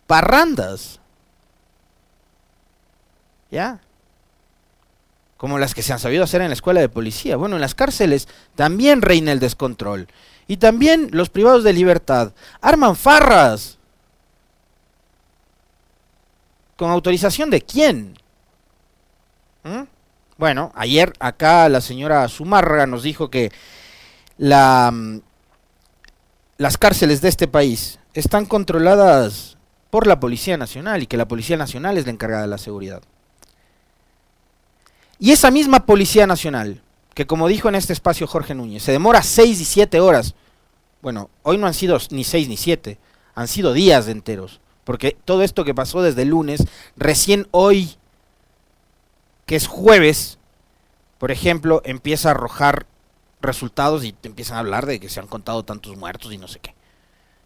parrandas. 0.05 0.99
¿Ya? 3.49 3.81
Como 5.37 5.57
las 5.57 5.73
que 5.73 5.81
se 5.81 5.91
han 5.91 5.99
sabido 5.99 6.23
hacer 6.23 6.41
en 6.41 6.49
la 6.49 6.53
escuela 6.53 6.81
de 6.81 6.89
policía. 6.89 7.35
Bueno, 7.35 7.55
en 7.55 7.61
las 7.61 7.73
cárceles 7.73 8.27
también 8.53 9.01
reina 9.01 9.31
el 9.31 9.39
descontrol. 9.39 10.07
Y 10.47 10.57
también 10.57 11.09
los 11.11 11.29
privados 11.29 11.63
de 11.63 11.73
libertad 11.73 12.33
arman 12.61 12.95
farras. 12.95 13.77
¿Con 16.75 16.91
autorización 16.91 17.49
de 17.49 17.61
quién? 17.61 18.17
¿Mm? 19.63 19.83
Bueno, 20.37 20.71
ayer 20.75 21.13
acá 21.19 21.69
la 21.69 21.81
señora 21.81 22.27
Zumarra 22.27 22.85
nos 22.85 23.03
dijo 23.03 23.29
que 23.29 23.51
la, 24.37 24.91
mm, 24.91 25.21
las 26.57 26.77
cárceles 26.77 27.21
de 27.21 27.29
este 27.29 27.47
país 27.47 27.99
están 28.13 28.45
controladas 28.45 29.57
por 29.89 30.07
la 30.07 30.19
Policía 30.19 30.57
Nacional 30.57 31.03
y 31.03 31.07
que 31.07 31.17
la 31.17 31.27
Policía 31.27 31.55
Nacional 31.57 31.97
es 31.97 32.05
la 32.05 32.11
encargada 32.11 32.41
de 32.43 32.49
la 32.49 32.57
seguridad. 32.57 33.01
Y 35.19 35.31
esa 35.31 35.51
misma 35.51 35.85
Policía 35.85 36.27
Nacional 36.27 36.81
que 37.15 37.25
como 37.25 37.47
dijo 37.47 37.69
en 37.69 37.75
este 37.75 37.93
espacio 37.93 38.27
Jorge 38.27 38.53
Núñez, 38.53 38.83
se 38.83 38.91
demora 38.91 39.23
seis 39.23 39.59
y 39.61 39.65
siete 39.65 40.01
horas. 40.01 40.35
Bueno, 41.01 41.29
hoy 41.43 41.57
no 41.57 41.65
han 41.65 41.73
sido 41.73 41.97
ni 42.11 42.25
seis 42.25 42.49
ni 42.49 42.57
siete, 42.57 42.99
han 43.33 43.47
sido 43.47 43.73
días 43.73 44.07
enteros. 44.09 44.59
Porque 44.83 45.17
todo 45.25 45.41
esto 45.41 45.63
que 45.63 45.73
pasó 45.73 46.03
desde 46.03 46.23
el 46.23 46.29
lunes, 46.29 46.65
recién 46.97 47.47
hoy, 47.51 47.95
que 49.45 49.55
es 49.55 49.65
jueves, 49.65 50.37
por 51.17 51.31
ejemplo, 51.31 51.81
empieza 51.85 52.27
a 52.27 52.31
arrojar 52.31 52.85
resultados 53.41 54.03
y 54.03 54.11
te 54.11 54.27
empiezan 54.27 54.57
a 54.57 54.59
hablar 54.59 54.85
de 54.85 54.99
que 54.99 55.09
se 55.09 55.21
han 55.21 55.27
contado 55.27 55.63
tantos 55.63 55.95
muertos 55.95 56.33
y 56.33 56.37
no 56.37 56.49
sé 56.49 56.59
qué. 56.59 56.75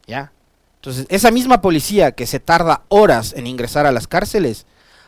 ¿Ya? 0.07 0.31
Entonces, 0.77 1.05
esa 1.09 1.29
misma 1.29 1.61
policía 1.61 2.13
que 2.13 2.25
se 2.25 2.39
tarda 2.39 2.81
horas 2.89 3.33
en 3.33 3.45
ingresar 3.45 3.85
a 3.85 3.91
las 3.91 4.07
cárceles, 4.07 4.65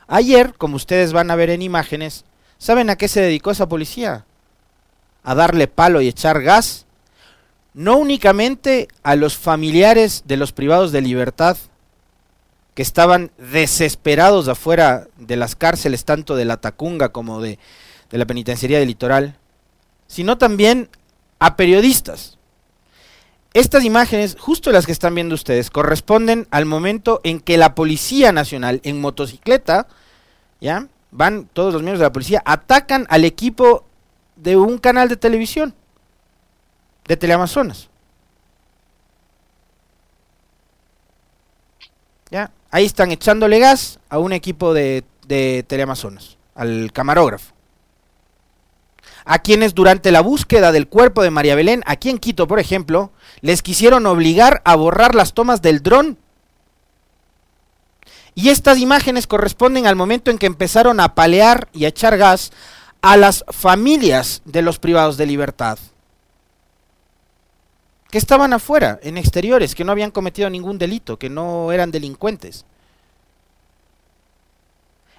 ayer, 0.08 0.54
como 0.54 0.76
ustedes 0.76 1.14
van 1.14 1.32
a 1.32 1.36
ver 1.36 1.50
en 1.50 1.64
imágenes, 1.64 2.26
¿saben 2.60 2.92
a 2.92 2.96
qué 2.96 3.08
se 3.08 3.22
dedicó 3.22 3.50
esa 3.50 3.68
policía? 3.68 4.26
A 5.24 5.36
darle 5.36 5.68
palo 5.68 6.02
y 6.02 6.08
echar 6.08 6.42
gas, 6.42 6.86
no 7.74 7.98
únicamente 7.98 8.88
a 9.04 9.16
los 9.16 9.38
familiares 9.38 10.24
de 10.26 10.38
los 10.38 10.52
privados 10.52 10.92
de 10.92 11.02
libertad 11.02 11.58
que 12.74 12.82
estaban 12.82 13.32
desesperados 13.38 14.48
afuera 14.48 15.08
de 15.18 15.36
las 15.36 15.56
cárceles, 15.56 16.06
tanto 16.06 16.36
de 16.36 16.46
la 16.46 16.58
Tacunga 16.58 17.10
como 17.10 17.42
de, 17.42 17.60
de 18.10 18.18
la 18.18 18.26
penitenciaría 18.26 18.80
del 18.80 18.88
litoral, 18.88 19.38
sino 20.08 20.38
también 20.38 20.90
a 21.40 21.56
periodistas. 21.56 22.38
Estas 23.54 23.84
imágenes, 23.84 24.38
justo 24.40 24.72
las 24.72 24.86
que 24.86 24.94
están 24.94 25.16
viendo 25.16 25.36
ustedes, 25.36 25.70
corresponden 25.70 26.48
al 26.52 26.66
momento 26.66 27.20
en 27.26 27.42
que 27.42 27.58
la 27.58 27.76
Policía 27.76 28.32
Nacional 28.32 28.80
en 28.84 29.02
motocicleta, 29.02 29.88
¿ya? 30.62 30.88
Van 31.12 31.50
todos 31.52 31.74
los 31.74 31.82
miembros 31.82 32.00
de 32.00 32.06
la 32.06 32.14
policía, 32.14 32.42
atacan 32.46 33.06
al 33.10 33.26
equipo 33.26 33.84
de 34.42 34.58
un 34.58 34.80
canal 34.80 35.08
de 35.08 35.18
televisión, 35.18 35.76
de 37.08 37.16
Teleamazonas. 37.16 37.90
¿Ya? 42.32 42.52
Ahí 42.72 42.86
están 42.86 43.12
echándole 43.12 43.60
gas 43.60 44.00
a 44.10 44.18
un 44.18 44.34
equipo 44.34 44.74
de, 44.74 45.04
de 45.28 45.64
Teleamazonas, 45.68 46.38
al 46.56 46.92
camarógrafo. 46.92 47.54
A 49.26 49.40
quienes 49.40 49.76
durante 49.76 50.12
la 50.12 50.22
búsqueda 50.22 50.72
del 50.72 50.88
cuerpo 50.88 51.22
de 51.22 51.30
María 51.30 51.54
Belén, 51.54 51.84
aquí 51.86 52.10
en 52.10 52.18
Quito, 52.18 52.48
por 52.48 52.60
ejemplo, 52.60 53.12
les 53.42 53.62
quisieron 53.62 54.08
obligar 54.08 54.64
a 54.66 54.76
borrar 54.76 55.14
las 55.14 55.34
tomas 55.34 55.62
del 55.62 55.84
dron. 55.84 56.18
Y 58.34 58.50
estas 58.50 58.80
imágenes 58.80 59.28
corresponden 59.28 59.86
al 59.86 59.96
momento 59.96 60.32
en 60.32 60.40
que 60.40 60.48
empezaron 60.48 61.00
a 61.00 61.14
palear 61.14 61.68
y 61.74 61.86
a 61.86 61.90
echar 61.90 62.18
gas 62.18 62.52
a 63.02 63.18
las 63.18 63.44
familias 63.50 64.42
de 64.46 64.62
los 64.62 64.80
privados 64.80 65.18
de 65.18 65.26
libertad, 65.26 65.80
que 68.10 68.18
estaban 68.18 68.54
afuera, 68.54 69.00
en 69.04 69.18
exteriores, 69.18 69.74
que 69.74 69.84
no 69.84 69.92
habían 69.92 70.12
cometido 70.12 70.50
ningún 70.50 70.78
delito, 70.78 71.18
que 71.18 71.30
no 71.30 71.72
eran 71.72 71.92
delincuentes. 71.92 72.66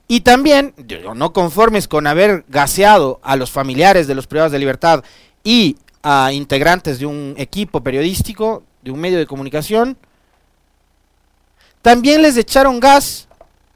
Y 0.08 0.20
también, 0.20 0.74
no 1.14 1.32
conformes 1.32 1.88
con 1.88 2.06
haber 2.06 2.44
gaseado 2.48 3.18
a 3.22 3.36
los 3.36 3.50
familiares 3.50 4.06
de 4.06 4.14
los 4.14 4.26
privados 4.26 4.52
de 4.52 4.58
libertad 4.58 5.02
y 5.42 5.78
a 6.02 6.32
integrantes 6.32 6.98
de 6.98 7.06
un 7.06 7.34
equipo 7.38 7.82
periodístico, 7.82 8.62
de 8.82 8.90
un 8.90 9.00
medio 9.00 9.18
de 9.18 9.26
comunicación, 9.26 9.96
También 11.80 12.22
les 12.22 12.36
echaron 12.36 12.78
gas 12.78 13.26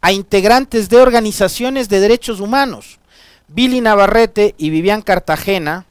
a 0.01 0.13
integrantes 0.13 0.89
de 0.89 0.99
organizaciones 0.99 1.89
de 1.89 1.99
derechos 1.99 2.39
humanos. 2.39 3.01
Billy 3.49 3.81
Navarrete 3.81 4.55
y 4.59 4.71
Vivian 4.71 5.03
Cartagena, 5.03 5.87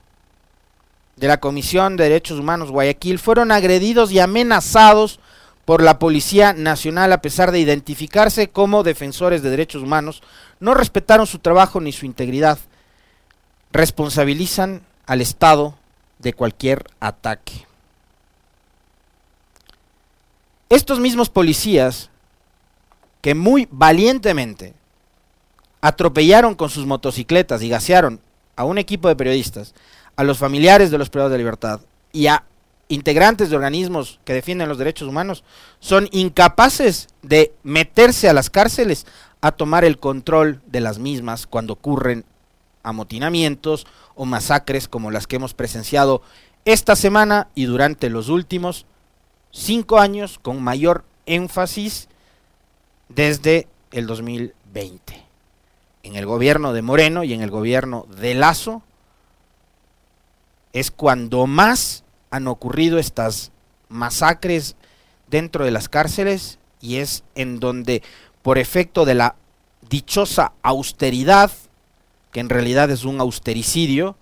de 1.15 1.27
la 1.27 1.39
Comisión 1.39 1.95
de 1.95 2.03
Derechos 2.05 2.39
Humanos 2.39 2.71
Guayaquil, 2.71 3.19
fueron 3.19 3.51
agredidos 3.51 4.11
y 4.11 4.19
amenazados 4.19 5.19
por 5.63 5.81
la 5.81 5.97
Policía 5.97 6.53
Nacional 6.53 7.11
a 7.13 7.21
pesar 7.21 7.51
de 7.51 7.59
identificarse 7.59 8.49
como 8.49 8.83
defensores 8.83 9.41
de 9.41 9.49
derechos 9.49 9.81
humanos. 9.81 10.21
No 10.59 10.73
respetaron 10.73 11.25
su 11.25 11.39
trabajo 11.39 11.79
ni 11.79 11.91
su 11.91 12.05
integridad. 12.05 12.59
Responsabilizan 13.71 14.81
al 15.05 15.21
Estado 15.21 15.77
de 16.19 16.33
cualquier 16.33 16.85
ataque. 16.99 17.65
Estos 20.69 20.99
mismos 20.99 21.29
policías 21.29 22.09
que 23.21 23.33
muy 23.33 23.67
valientemente 23.71 24.73
atropellaron 25.85 26.55
con 26.55 26.71
sus 26.71 26.87
motocicletas 26.87 27.61
y 27.61 27.69
gasearon 27.69 28.19
a 28.55 28.63
un 28.63 28.79
equipo 28.79 29.07
de 29.07 29.15
periodistas, 29.15 29.75
a 30.15 30.23
los 30.23 30.39
familiares 30.39 30.89
de 30.89 30.97
los 30.97 31.11
privados 31.11 31.31
de 31.31 31.37
libertad 31.37 31.79
y 32.11 32.25
a 32.25 32.43
integrantes 32.87 33.51
de 33.51 33.55
organismos 33.55 34.19
que 34.25 34.33
defienden 34.33 34.67
los 34.67 34.79
derechos 34.79 35.07
humanos, 35.07 35.43
son 35.79 36.09
incapaces 36.11 37.09
de 37.21 37.53
meterse 37.61 38.27
a 38.27 38.33
las 38.33 38.49
cárceles 38.49 39.05
a 39.41 39.51
tomar 39.51 39.85
el 39.85 39.99
control 39.99 40.59
de 40.65 40.81
las 40.81 40.97
mismas 40.97 41.45
cuando 41.45 41.73
ocurren 41.73 42.25
amotinamientos 42.81 43.85
o 44.15 44.25
masacres 44.25 44.87
como 44.87 45.11
las 45.11 45.27
que 45.27 45.35
hemos 45.35 45.53
presenciado 45.53 46.23
esta 46.65 46.95
semana 46.95 47.49
y 47.53 47.65
durante 47.65 48.09
los 48.09 48.29
últimos 48.29 48.87
cinco 49.51 49.99
años 49.99 50.39
con 50.41 50.63
mayor 50.63 51.03
énfasis 51.27 52.09
desde 53.07 53.67
el 53.91 54.07
2020. 54.07 55.24
En 56.05 56.15
el 56.15 56.27
gobierno 56.27 56.71
de 56.71 56.83
Moreno 56.83 57.23
y 57.23 57.33
en 57.33 57.41
el 57.41 57.49
gobierno 57.49 58.05
de 58.15 58.35
Lazo 58.35 58.83
es 60.71 60.91
cuando 60.91 61.47
más 61.47 62.03
han 62.29 62.47
ocurrido 62.47 62.99
estas 62.99 63.51
masacres 63.89 64.75
dentro 65.27 65.65
de 65.65 65.71
las 65.71 65.89
cárceles 65.89 66.59
y 66.79 66.97
es 66.97 67.23
en 67.33 67.59
donde 67.59 68.03
por 68.43 68.59
efecto 68.59 69.03
de 69.03 69.15
la 69.15 69.35
dichosa 69.89 70.53
austeridad 70.61 71.51
que 72.31 72.39
en 72.39 72.49
realidad 72.49 72.91
es 72.91 73.03
un 73.03 73.19
austericidio, 73.19 74.15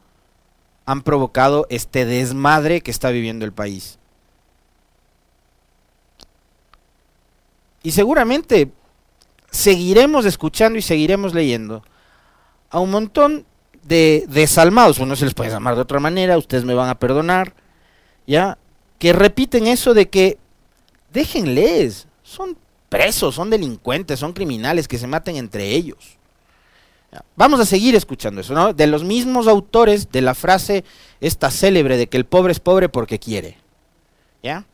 han 0.86 1.02
provocado 1.02 1.68
este 1.70 2.06
desmadre 2.06 2.80
que 2.80 2.92
está 2.92 3.10
viviendo 3.10 3.44
el 3.44 3.52
país. 3.52 4.00
Y 7.82 7.92
seguramente 7.92 8.72
seguiremos 9.54 10.26
escuchando 10.26 10.80
y 10.80 10.82
seguiremos 10.82 11.34
leyendo 11.34 11.84
a 12.70 12.80
un 12.80 12.90
montón 12.90 13.46
de 13.84 14.26
desalmados, 14.28 15.00
o 15.00 15.06
no 15.06 15.16
se 15.16 15.26
les 15.26 15.34
puede 15.34 15.52
llamar 15.52 15.76
de 15.76 15.82
otra 15.82 16.00
manera, 16.00 16.38
ustedes 16.38 16.66
me 16.66 16.74
van 16.74 16.90
a 16.90 16.98
perdonar, 16.98 17.54
ya, 18.26 18.58
que 18.98 19.14
repiten 19.14 19.68
eso 19.68 19.94
de 19.94 20.10
que 20.10 20.40
déjenles, 21.12 22.08
son 22.24 22.58
presos, 22.90 23.36
son 23.36 23.50
delincuentes, 23.50 24.20
son 24.20 24.34
criminales, 24.34 24.88
que 24.88 24.98
se 24.98 25.08
maten 25.08 25.36
entre 25.36 25.70
ellos. 25.70 26.18
Vamos 27.36 27.60
a 27.60 27.66
seguir 27.66 27.96
escuchando 27.96 28.42
eso, 28.42 28.56
¿no? 28.56 28.74
De 28.74 28.88
los 28.88 29.04
mismos 29.04 29.48
autores 29.48 30.12
de 30.12 30.22
la 30.22 30.34
frase 30.34 30.84
esta 31.22 31.52
célebre 31.52 31.96
de 31.96 32.08
que 32.08 32.18
el 32.18 32.26
pobre 32.26 32.54
es 32.54 32.60
pobre 32.60 32.90
porque 32.90 33.20
quiere. 33.20 33.58
¿Ya? 34.42 34.66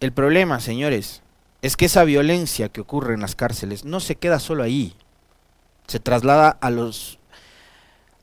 El 0.00 0.12
problema, 0.12 0.60
señores, 0.60 1.20
es 1.60 1.76
que 1.76 1.84
esa 1.84 2.04
violencia 2.04 2.70
que 2.70 2.80
ocurre 2.80 3.12
en 3.12 3.20
las 3.20 3.34
cárceles 3.34 3.84
no 3.84 4.00
se 4.00 4.16
queda 4.16 4.40
solo 4.40 4.62
ahí. 4.62 4.94
Se 5.86 6.00
traslada 6.00 6.48
a 6.48 6.70
los 6.70 7.18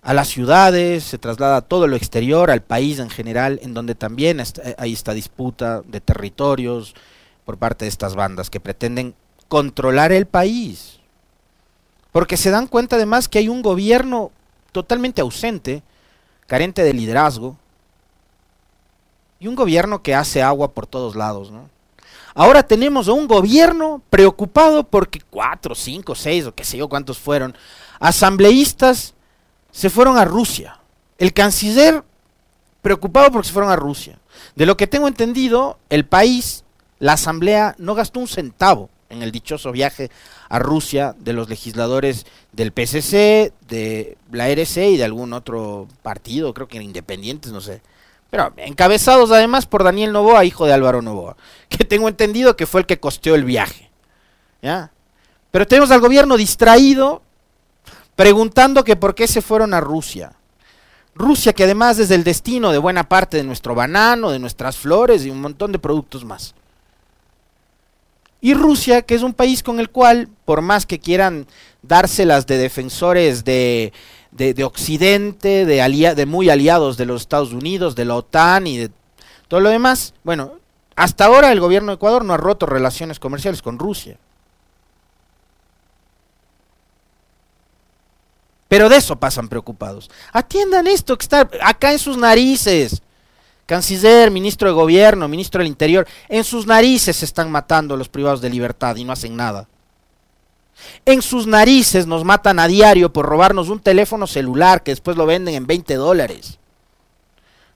a 0.01 0.13
las 0.13 0.29
ciudades, 0.29 1.03
se 1.03 1.17
traslada 1.17 1.57
a 1.57 1.61
todo 1.61 1.85
lo 1.85 1.97
exterior, 1.97 2.49
al 2.49 2.61
país 2.61 2.97
en 2.99 3.09
general, 3.09 3.59
en 3.61 3.73
donde 3.73 3.93
también 3.93 4.41
hay 4.77 4.93
esta 4.93 5.13
disputa 5.13 5.81
de 5.85 5.99
territorios 5.99 6.95
por 7.43 7.57
parte 7.57 7.83
de 7.83 7.89
estas 7.89 8.15
bandas 8.15 8.49
que 8.49 8.61
pretenden 8.61 9.15
controlar 9.49 10.13
el 10.13 10.25
país. 10.25 10.99
Porque 12.13 12.37
se 12.37 12.51
dan 12.51 12.67
cuenta 12.67 12.95
además 12.95 13.27
que 13.27 13.39
hay 13.39 13.49
un 13.49 13.61
gobierno 13.61 14.31
totalmente 14.71 15.19
ausente, 15.19 15.83
carente 16.45 16.83
de 16.83 16.93
liderazgo, 16.93 17.57
y 19.39 19.47
un 19.47 19.55
gobierno 19.55 20.01
que 20.01 20.15
hace 20.15 20.41
agua 20.41 20.73
por 20.73 20.87
todos 20.87 21.15
lados. 21.15 21.51
¿no? 21.51 21.69
Ahora 22.33 22.63
tenemos 22.63 23.07
a 23.07 23.13
un 23.13 23.27
gobierno 23.27 24.01
preocupado 24.09 24.83
porque 24.83 25.21
cuatro, 25.29 25.75
cinco, 25.75 26.15
seis 26.15 26.45
o 26.45 26.53
qué 26.53 26.63
sé 26.63 26.77
yo 26.77 26.87
cuántos 26.87 27.17
fueron, 27.17 27.55
asambleístas 27.99 29.13
se 29.71 29.89
fueron 29.89 30.17
a 30.17 30.25
Rusia. 30.25 30.79
El 31.17 31.33
canciller 31.33 32.03
preocupado 32.81 33.31
porque 33.31 33.47
se 33.47 33.53
fueron 33.53 33.71
a 33.71 33.75
Rusia. 33.75 34.19
De 34.55 34.65
lo 34.65 34.77
que 34.77 34.87
tengo 34.87 35.07
entendido, 35.07 35.79
el 35.89 36.05
país, 36.05 36.63
la 36.99 37.13
asamblea, 37.13 37.75
no 37.77 37.95
gastó 37.95 38.19
un 38.19 38.27
centavo 38.27 38.89
en 39.09 39.23
el 39.23 39.31
dichoso 39.31 39.71
viaje 39.71 40.11
a 40.49 40.59
Rusia 40.59 41.15
de 41.17 41.33
los 41.33 41.49
legisladores 41.49 42.25
del 42.51 42.71
PCC, 42.71 43.53
de 43.67 44.17
la 44.31 44.49
RC 44.49 44.91
y 44.91 44.97
de 44.97 45.03
algún 45.03 45.33
otro 45.33 45.87
partido, 46.01 46.53
creo 46.53 46.67
que 46.67 46.81
independientes, 46.81 47.51
no 47.51 47.61
sé. 47.61 47.81
Pero 48.29 48.53
encabezados 48.57 49.31
además 49.31 49.65
por 49.65 49.83
Daniel 49.83 50.11
Novoa, 50.11 50.45
hijo 50.45 50.65
de 50.65 50.73
Álvaro 50.73 51.01
Novoa, 51.01 51.37
que 51.69 51.85
tengo 51.85 52.07
entendido 52.07 52.57
que 52.57 52.65
fue 52.65 52.81
el 52.81 52.87
que 52.87 52.99
costeó 52.99 53.35
el 53.35 53.45
viaje. 53.45 53.89
¿Ya? 54.61 54.91
Pero 55.51 55.65
tenemos 55.65 55.91
al 55.91 56.01
gobierno 56.01 56.35
distraído 56.35 57.21
preguntando 58.15 58.83
que 58.83 58.95
por 58.95 59.15
qué 59.15 59.27
se 59.27 59.41
fueron 59.41 59.73
a 59.73 59.79
Rusia. 59.79 60.33
Rusia 61.15 61.53
que 61.53 61.63
además 61.63 61.99
es 61.99 62.11
el 62.11 62.23
destino 62.23 62.71
de 62.71 62.77
buena 62.77 63.07
parte 63.07 63.37
de 63.37 63.43
nuestro 63.43 63.75
banano, 63.75 64.29
de 64.29 64.39
nuestras 64.39 64.77
flores 64.77 65.25
y 65.25 65.29
un 65.29 65.41
montón 65.41 65.71
de 65.71 65.79
productos 65.79 66.25
más. 66.25 66.53
Y 68.39 68.53
Rusia, 68.53 69.01
que 69.01 69.15
es 69.15 69.23
un 69.23 69.33
país 69.33 69.63
con 69.63 69.79
el 69.79 69.89
cual, 69.89 70.29
por 70.45 70.61
más 70.61 70.85
que 70.85 70.99
quieran 70.99 71.47
dárselas 71.81 72.45
de 72.45 72.57
defensores 72.57 73.43
de, 73.43 73.93
de, 74.37 74.63
Occidente, 74.63 75.65
de, 75.65 76.25
muy 76.25 76.49
aliados 76.49 76.95
de 76.97 77.05
los 77.05 77.21
Estados 77.21 77.53
Unidos, 77.53 77.95
de 77.95 78.05
la 78.05 78.15
OTAN 78.15 78.67
y 78.67 78.77
de 78.77 78.91
todo 79.47 79.59
lo 79.59 79.69
demás, 79.69 80.13
bueno, 80.23 80.59
hasta 80.95 81.25
ahora 81.25 81.51
el 81.51 81.59
gobierno 81.59 81.91
de 81.91 81.95
Ecuador 81.95 82.23
no 82.23 82.33
ha 82.33 82.37
roto 82.37 82.65
relaciones 82.65 83.19
comerciales 83.19 83.61
con 83.61 83.79
Rusia. 83.79 84.17
Pero 88.67 88.89
de 88.89 88.97
eso 88.97 89.15
pasan 89.15 89.47
preocupados. 89.47 90.09
Atiendan 90.33 90.87
esto 90.87 91.17
que 91.17 91.23
está 91.23 91.49
acá 91.61 91.91
en 91.91 91.99
sus 91.99 92.17
narices 92.17 93.01
canciller, 93.67 94.31
ministro 94.31 94.69
de 94.69 94.73
gobierno, 94.73 95.27
ministro 95.27 95.59
del 95.59 95.67
interior, 95.67 96.07
en 96.29 96.43
sus 96.43 96.65
narices 96.65 97.17
se 97.17 97.25
están 97.25 97.51
matando 97.51 97.95
los 97.95 98.09
privados 98.09 98.41
de 98.41 98.49
libertad 98.49 98.95
y 98.95 99.03
no 99.03 99.11
hacen 99.11 99.35
nada. 99.35 99.67
En 101.05 101.21
sus 101.21 101.47
narices 101.47 102.07
nos 102.07 102.23
matan 102.23 102.59
a 102.59 102.67
diario 102.67 103.11
por 103.11 103.25
robarnos 103.25 103.69
un 103.69 103.79
teléfono 103.79 104.27
celular 104.27 104.83
que 104.83 104.91
después 104.91 105.17
lo 105.17 105.25
venden 105.25 105.55
en 105.55 105.67
20 105.67 105.95
dólares. 105.95 106.59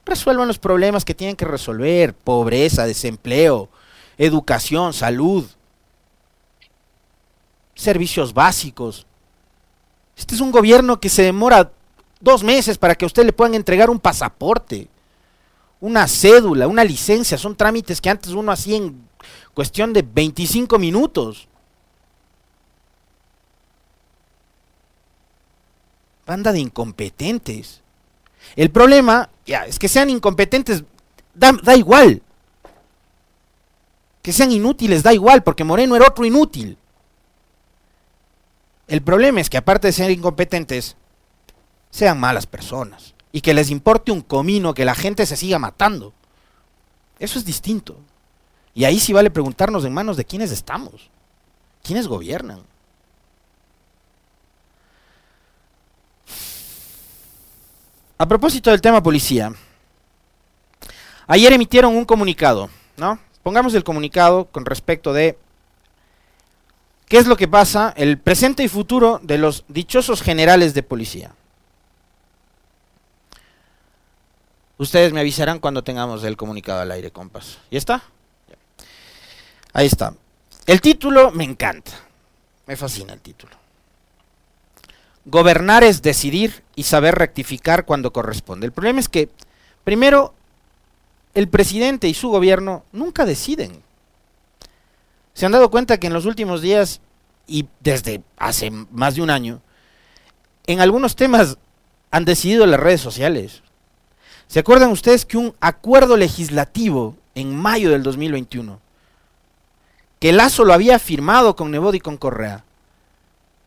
Resuelvan 0.06 0.48
los 0.48 0.60
problemas 0.60 1.06
que 1.06 1.16
tienen 1.16 1.36
que 1.36 1.46
resolver, 1.46 2.14
pobreza, 2.14 2.86
desempleo, 2.86 3.70
educación, 4.18 4.94
salud, 4.94 5.46
servicios 7.76 8.34
básicos. 8.34 9.06
Este 10.18 10.36
es 10.36 10.42
un 10.42 10.52
gobierno 10.52 11.00
que 11.00 11.10
se 11.10 11.24
demora 11.24 11.72
dos 12.20 12.44
meses 12.44 12.78
para 12.78 12.96
que 12.96 13.06
a 13.06 13.08
usted 13.08 13.26
le 13.26 13.34
puedan 13.34 13.56
entregar 13.56 13.90
un 13.90 14.00
pasaporte 14.00 14.88
una 15.82 16.08
cédula, 16.08 16.68
una 16.68 16.84
licencia, 16.84 17.38
son 17.38 17.56
trámites 17.56 18.00
que 18.00 18.10
antes 18.10 18.32
uno 18.32 18.52
hacía 18.52 18.78
en 18.78 19.04
cuestión 19.54 19.92
de 19.92 20.04
25 20.04 20.80
minutos. 20.80 21.48
Banda 26.26 26.52
de 26.52 26.60
incompetentes. 26.60 27.82
El 28.56 28.72
problema, 28.72 29.30
ya, 29.46 29.66
es 29.66 29.80
que 29.80 29.88
sean 29.88 30.10
incompetentes, 30.10 30.84
da, 31.34 31.52
da 31.64 31.76
igual. 31.76 32.22
Que 34.22 34.32
sean 34.32 34.52
inútiles, 34.52 35.04
da 35.04 35.14
igual, 35.14 35.44
porque 35.44 35.64
Moreno 35.64 35.96
era 35.96 36.08
otro 36.08 36.26
inútil. 36.26 36.78
El 38.88 39.02
problema 39.02 39.40
es 39.42 39.50
que 39.50 39.58
aparte 39.58 39.88
de 39.88 39.94
ser 39.94 40.12
incompetentes, 40.12 40.96
sean 41.92 42.20
malas 42.20 42.46
personas 42.46 43.14
y 43.32 43.42
que 43.42 43.54
les 43.54 43.70
importe 43.70 44.12
un 44.12 44.22
comino 44.22 44.74
que 44.74 44.86
la 44.86 44.96
gente 44.96 45.26
se 45.26 45.38
siga 45.38 45.60
matando. 45.60 46.14
Eso 47.20 47.38
es 47.38 47.46
distinto. 47.46 47.98
Y 48.74 48.86
ahí 48.86 49.00
sí 49.00 49.14
vale 49.14 49.30
preguntarnos 49.30 49.86
en 49.86 49.94
manos 49.94 50.18
de 50.18 50.26
quiénes 50.26 50.52
estamos, 50.52 51.10
quiénes 51.84 52.08
gobiernan. 52.08 52.62
A 58.22 58.28
propósito 58.28 58.70
del 58.70 58.82
tema 58.82 59.02
policía, 59.02 59.52
Ayer 61.26 61.54
emitieron 61.54 61.96
un 61.96 62.06
comunicado, 62.06 62.70
¿no? 62.96 63.18
Pongamos 63.42 63.74
el 63.74 63.84
comunicado 63.84 64.46
con 64.46 64.64
respecto 64.64 65.12
de 65.12 65.40
qué 67.08 67.18
es 67.18 67.26
lo 67.26 67.36
que 67.36 67.48
pasa, 67.48 67.92
el 67.98 68.20
presente 68.20 68.62
y 68.62 68.68
futuro 68.68 69.20
de 69.24 69.40
los 69.40 69.66
dichosos 69.70 70.22
generales 70.22 70.76
de 70.76 70.84
policía. 70.84 71.34
Ustedes 74.78 75.14
me 75.14 75.22
avisarán 75.22 75.58
cuando 75.58 75.84
tengamos 75.84 76.24
el 76.24 76.38
comunicado 76.38 76.82
al 76.82 76.92
aire, 76.92 77.10
compas. 77.10 77.58
¿Y 77.72 77.78
está? 77.78 78.04
Ahí 79.74 79.88
está. 79.88 80.14
El 80.68 80.80
título 80.80 81.32
me 81.32 81.44
encanta. 81.44 81.94
Me 82.68 82.76
fascina 82.76 83.14
el 83.14 83.22
título. 83.22 83.62
Gobernar 85.26 85.84
es 85.84 86.04
decidir 86.04 86.64
y 86.82 86.84
saber 86.84 87.14
rectificar 87.14 87.86
cuando 87.86 88.12
corresponde. 88.12 88.66
El 88.66 88.72
problema 88.72 89.00
es 89.00 89.08
que, 89.08 89.30
primero, 89.84 90.34
el 91.36 91.48
presidente 91.48 92.08
y 92.08 92.16
su 92.16 92.30
gobierno 92.30 92.86
nunca 92.92 93.24
deciden. 93.24 93.84
Se 95.36 95.46
han 95.46 95.52
dado 95.52 95.70
cuenta 95.70 96.00
que 96.00 96.08
en 96.08 96.14
los 96.14 96.26
últimos 96.26 96.64
días 96.64 97.00
y 97.46 97.68
desde 97.82 98.24
hace 98.36 98.72
más 98.72 99.14
de 99.14 99.22
un 99.22 99.30
año, 99.30 99.62
en 100.66 100.82
algunos 100.82 101.16
temas 101.16 101.60
han 102.10 102.26
decidido 102.26 102.66
las 102.66 102.80
redes 102.80 103.02
sociales. 103.02 103.62
¿Se 104.48 104.58
acuerdan 104.58 104.90
ustedes 104.90 105.24
que 105.24 105.38
un 105.38 105.54
acuerdo 105.62 106.18
legislativo 106.18 107.16
en 107.36 107.56
mayo 107.56 107.92
del 107.92 108.02
2021, 108.02 108.80
que 110.20 110.34
Lazo 110.34 110.66
lo 110.66 110.74
había 110.74 110.98
firmado 110.98 111.56
con 111.56 111.70
Nebot 111.70 111.94
y 111.94 112.00
con 112.00 112.18
Correa, 112.18 112.66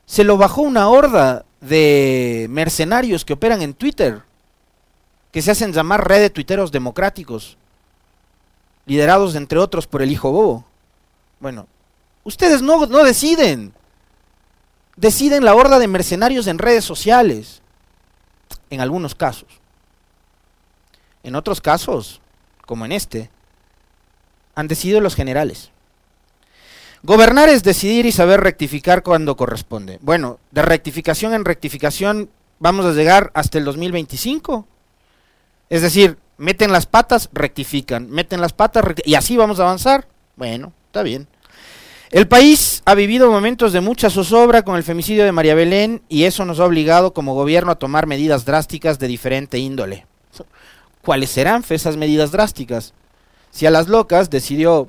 se 0.04 0.24
lo 0.24 0.36
bajó 0.36 0.62
una 0.62 0.88
horda 0.88 1.44
de 1.64 2.46
mercenarios 2.50 3.24
que 3.24 3.32
operan 3.32 3.62
en 3.62 3.74
Twitter, 3.74 4.22
que 5.32 5.42
se 5.42 5.50
hacen 5.50 5.72
llamar 5.72 6.06
red 6.06 6.20
de 6.20 6.30
tuiteros 6.30 6.70
democráticos, 6.70 7.56
liderados 8.86 9.34
entre 9.34 9.58
otros 9.58 9.86
por 9.86 10.02
el 10.02 10.12
hijo 10.12 10.30
bobo. 10.30 10.64
Bueno, 11.40 11.66
ustedes 12.22 12.62
no, 12.62 12.86
no 12.86 13.02
deciden, 13.02 13.72
deciden 14.96 15.44
la 15.44 15.54
horda 15.54 15.78
de 15.78 15.88
mercenarios 15.88 16.46
en 16.46 16.58
redes 16.58 16.84
sociales, 16.84 17.62
en 18.70 18.80
algunos 18.80 19.14
casos. 19.14 19.48
En 21.22 21.34
otros 21.34 21.60
casos, 21.60 22.20
como 22.66 22.84
en 22.84 22.92
este, 22.92 23.30
han 24.54 24.68
decidido 24.68 25.00
los 25.00 25.14
generales. 25.14 25.70
Gobernar 27.04 27.50
es 27.50 27.62
decidir 27.62 28.06
y 28.06 28.12
saber 28.12 28.40
rectificar 28.40 29.02
cuando 29.02 29.36
corresponde. 29.36 29.98
Bueno, 30.00 30.38
de 30.52 30.62
rectificación 30.62 31.34
en 31.34 31.44
rectificación 31.44 32.30
vamos 32.58 32.86
a 32.86 32.92
llegar 32.92 33.30
hasta 33.34 33.58
el 33.58 33.66
2025. 33.66 34.66
Es 35.68 35.82
decir, 35.82 36.16
meten 36.38 36.72
las 36.72 36.86
patas, 36.86 37.28
rectifican, 37.34 38.08
meten 38.08 38.40
las 38.40 38.54
patas 38.54 38.82
y 39.04 39.16
así 39.16 39.36
vamos 39.36 39.60
a 39.60 39.64
avanzar. 39.64 40.08
Bueno, 40.36 40.72
está 40.86 41.02
bien. 41.02 41.28
El 42.10 42.26
país 42.26 42.80
ha 42.86 42.94
vivido 42.94 43.30
momentos 43.30 43.74
de 43.74 43.82
mucha 43.82 44.08
zozobra 44.08 44.62
con 44.62 44.76
el 44.76 44.82
femicidio 44.82 45.26
de 45.26 45.32
María 45.32 45.54
Belén 45.54 46.00
y 46.08 46.24
eso 46.24 46.46
nos 46.46 46.58
ha 46.58 46.64
obligado 46.64 47.12
como 47.12 47.34
gobierno 47.34 47.72
a 47.72 47.78
tomar 47.78 48.06
medidas 48.06 48.46
drásticas 48.46 48.98
de 48.98 49.08
diferente 49.08 49.58
índole. 49.58 50.06
¿Cuáles 51.02 51.28
serán 51.28 51.62
esas 51.68 51.98
medidas 51.98 52.30
drásticas? 52.30 52.94
Si 53.50 53.66
a 53.66 53.70
las 53.70 53.88
locas 53.88 54.30
decidió 54.30 54.88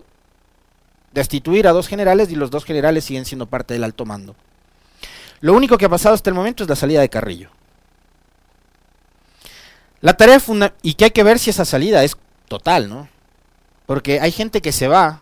destituir 1.15 1.65
a 1.67 1.71
dos 1.71 1.88
generales 1.88 2.30
y 2.30 2.36
los 2.36 2.51
dos 2.51 2.65
generales 2.65 3.06
siguen 3.06 3.25
siendo 3.25 3.47
parte 3.47 3.73
del 3.73 3.86
alto 3.86 4.06
mando. 4.06 4.36
Lo 5.39 5.54
único 5.54 5.78
que 5.78 5.86
ha 5.86 5.89
pasado 5.89 6.13
hasta 6.13 6.30
el 6.30 6.36
momento 6.36 6.63
es 6.63 6.69
la 6.69 6.75
salida 6.75 7.01
de 7.01 7.10
Carrillo. 7.10 7.49
La 10.01 10.15
tarea 10.17 10.39
y 10.82 10.93
que 10.93 11.06
hay 11.06 11.12
que 11.12 11.23
ver 11.23 11.39
si 11.39 11.49
esa 11.49 11.65
salida 11.65 12.04
es 12.04 12.17
total, 12.47 12.89
¿no? 12.89 13.08
Porque 13.86 14.19
hay 14.19 14.32
gente 14.32 14.62
que 14.62 14.73
se 14.73 14.88
va, 14.88 15.21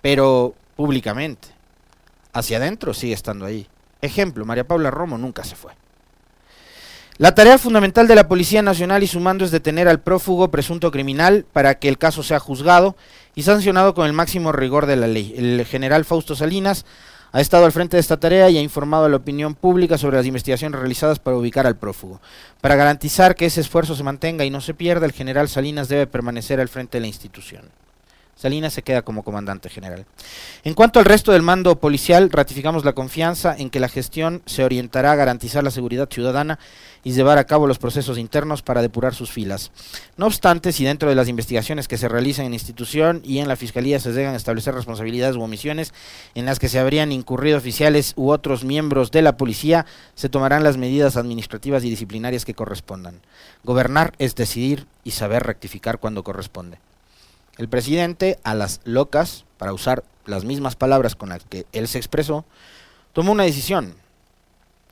pero 0.00 0.54
públicamente. 0.76 1.48
Hacia 2.32 2.58
adentro 2.58 2.94
sigue 2.94 3.12
estando 3.12 3.44
ahí. 3.46 3.66
Ejemplo, 4.00 4.46
María 4.46 4.66
Paula 4.66 4.90
Romo 4.92 5.18
nunca 5.18 5.42
se 5.42 5.56
fue. 5.56 5.72
La 7.20 7.34
tarea 7.34 7.58
fundamental 7.58 8.08
de 8.08 8.14
la 8.14 8.28
Policía 8.28 8.62
Nacional 8.62 9.02
y 9.02 9.06
su 9.06 9.20
mando 9.20 9.44
es 9.44 9.50
detener 9.50 9.88
al 9.88 10.00
prófugo 10.00 10.50
presunto 10.50 10.90
criminal 10.90 11.44
para 11.52 11.74
que 11.74 11.86
el 11.88 11.98
caso 11.98 12.22
sea 12.22 12.38
juzgado 12.38 12.96
y 13.34 13.42
sancionado 13.42 13.92
con 13.92 14.06
el 14.06 14.14
máximo 14.14 14.52
rigor 14.52 14.86
de 14.86 14.96
la 14.96 15.06
ley. 15.06 15.34
El 15.36 15.66
general 15.66 16.06
Fausto 16.06 16.34
Salinas 16.34 16.86
ha 17.32 17.42
estado 17.42 17.66
al 17.66 17.72
frente 17.72 17.98
de 17.98 18.00
esta 18.00 18.16
tarea 18.16 18.48
y 18.48 18.56
ha 18.56 18.62
informado 18.62 19.04
a 19.04 19.10
la 19.10 19.18
opinión 19.18 19.54
pública 19.54 19.98
sobre 19.98 20.16
las 20.16 20.24
investigaciones 20.24 20.80
realizadas 20.80 21.18
para 21.18 21.36
ubicar 21.36 21.66
al 21.66 21.76
prófugo. 21.76 22.22
Para 22.62 22.76
garantizar 22.76 23.34
que 23.34 23.44
ese 23.44 23.60
esfuerzo 23.60 23.94
se 23.94 24.02
mantenga 24.02 24.46
y 24.46 24.50
no 24.50 24.62
se 24.62 24.72
pierda, 24.72 25.04
el 25.04 25.12
general 25.12 25.50
Salinas 25.50 25.90
debe 25.90 26.06
permanecer 26.06 26.58
al 26.58 26.70
frente 26.70 26.96
de 26.96 27.02
la 27.02 27.08
institución. 27.08 27.64
Salinas 28.40 28.72
se 28.72 28.80
queda 28.80 29.02
como 29.02 29.22
comandante 29.22 29.68
general. 29.68 30.06
En 30.64 30.72
cuanto 30.72 30.98
al 30.98 31.04
resto 31.04 31.32
del 31.32 31.42
mando 31.42 31.78
policial, 31.78 32.30
ratificamos 32.30 32.86
la 32.86 32.94
confianza 32.94 33.54
en 33.54 33.68
que 33.68 33.80
la 33.80 33.88
gestión 33.90 34.40
se 34.46 34.64
orientará 34.64 35.12
a 35.12 35.16
garantizar 35.16 35.62
la 35.62 35.70
seguridad 35.70 36.08
ciudadana 36.10 36.58
y 37.04 37.12
llevar 37.12 37.36
a 37.36 37.44
cabo 37.44 37.66
los 37.66 37.78
procesos 37.78 38.16
internos 38.16 38.62
para 38.62 38.80
depurar 38.80 39.14
sus 39.14 39.30
filas. 39.30 39.72
No 40.16 40.24
obstante, 40.24 40.72
si 40.72 40.84
dentro 40.84 41.10
de 41.10 41.16
las 41.16 41.28
investigaciones 41.28 41.86
que 41.86 41.98
se 41.98 42.08
realizan 42.08 42.46
en 42.46 42.54
institución 42.54 43.20
y 43.24 43.40
en 43.40 43.48
la 43.48 43.56
Fiscalía 43.56 44.00
se 44.00 44.12
llegan 44.12 44.32
a 44.32 44.38
establecer 44.38 44.74
responsabilidades 44.74 45.36
u 45.36 45.42
omisiones 45.42 45.92
en 46.34 46.46
las 46.46 46.58
que 46.58 46.70
se 46.70 46.78
habrían 46.78 47.12
incurrido 47.12 47.58
oficiales 47.58 48.14
u 48.16 48.30
otros 48.30 48.64
miembros 48.64 49.10
de 49.10 49.20
la 49.20 49.36
policía, 49.36 49.84
se 50.14 50.30
tomarán 50.30 50.64
las 50.64 50.78
medidas 50.78 51.18
administrativas 51.18 51.84
y 51.84 51.90
disciplinarias 51.90 52.46
que 52.46 52.54
correspondan. 52.54 53.20
Gobernar 53.64 54.14
es 54.18 54.34
decidir 54.34 54.86
y 55.04 55.10
saber 55.10 55.42
rectificar 55.42 55.98
cuando 55.98 56.22
corresponde. 56.22 56.78
El 57.60 57.68
presidente, 57.68 58.38
a 58.42 58.54
las 58.54 58.80
locas, 58.84 59.44
para 59.58 59.74
usar 59.74 60.02
las 60.24 60.46
mismas 60.46 60.76
palabras 60.76 61.14
con 61.14 61.28
las 61.28 61.44
que 61.44 61.66
él 61.72 61.88
se 61.88 61.98
expresó, 61.98 62.46
tomó 63.12 63.32
una 63.32 63.44
decisión. 63.44 63.96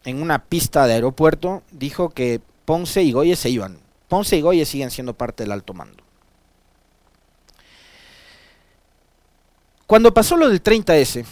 En 0.04 0.20
una 0.20 0.44
pista 0.44 0.86
de 0.86 0.92
aeropuerto 0.92 1.62
dijo 1.70 2.10
que 2.10 2.42
Ponce 2.66 3.02
y 3.02 3.12
Goye 3.12 3.36
se 3.36 3.48
iban. 3.48 3.78
Ponce 4.08 4.36
y 4.36 4.42
Goye 4.42 4.66
siguen 4.66 4.90
siendo 4.90 5.14
parte 5.14 5.44
del 5.44 5.52
alto 5.52 5.72
mando. 5.72 6.04
Cuando 9.86 10.12
pasó 10.12 10.36
lo 10.36 10.50
del 10.50 10.62
30S, 10.62 11.24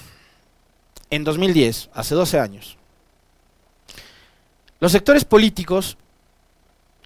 en 1.11 1.23
2010, 1.23 1.91
hace 1.93 2.15
12 2.15 2.41
años, 2.41 2.79
los 4.81 4.91
sectores 4.91 5.27
políticos, 5.27 5.99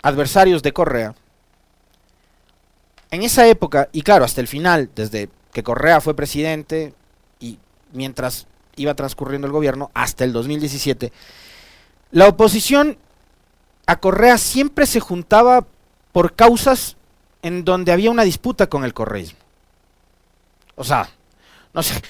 adversarios 0.02 0.62
de 0.62 0.72
Correa, 0.72 1.16
en 3.10 3.22
esa 3.22 3.46
época, 3.46 3.88
y 3.92 4.02
claro, 4.02 4.24
hasta 4.24 4.40
el 4.40 4.48
final, 4.48 4.90
desde 4.94 5.28
que 5.52 5.62
Correa 5.62 6.00
fue 6.00 6.14
presidente 6.14 6.94
y 7.40 7.58
mientras 7.92 8.46
iba 8.76 8.94
transcurriendo 8.94 9.46
el 9.46 9.52
gobierno, 9.52 9.90
hasta 9.94 10.24
el 10.24 10.32
2017, 10.32 11.12
la 12.12 12.28
oposición 12.28 12.98
a 13.86 13.96
Correa 13.98 14.38
siempre 14.38 14.86
se 14.86 15.00
juntaba 15.00 15.66
por 16.12 16.34
causas 16.34 16.96
en 17.42 17.64
donde 17.64 17.92
había 17.92 18.10
una 18.10 18.22
disputa 18.22 18.68
con 18.68 18.84
el 18.84 18.94
correísmo. 18.94 19.38
O 20.76 20.84
sea, 20.84 21.08
no 21.72 21.82
sé, 21.82 22.00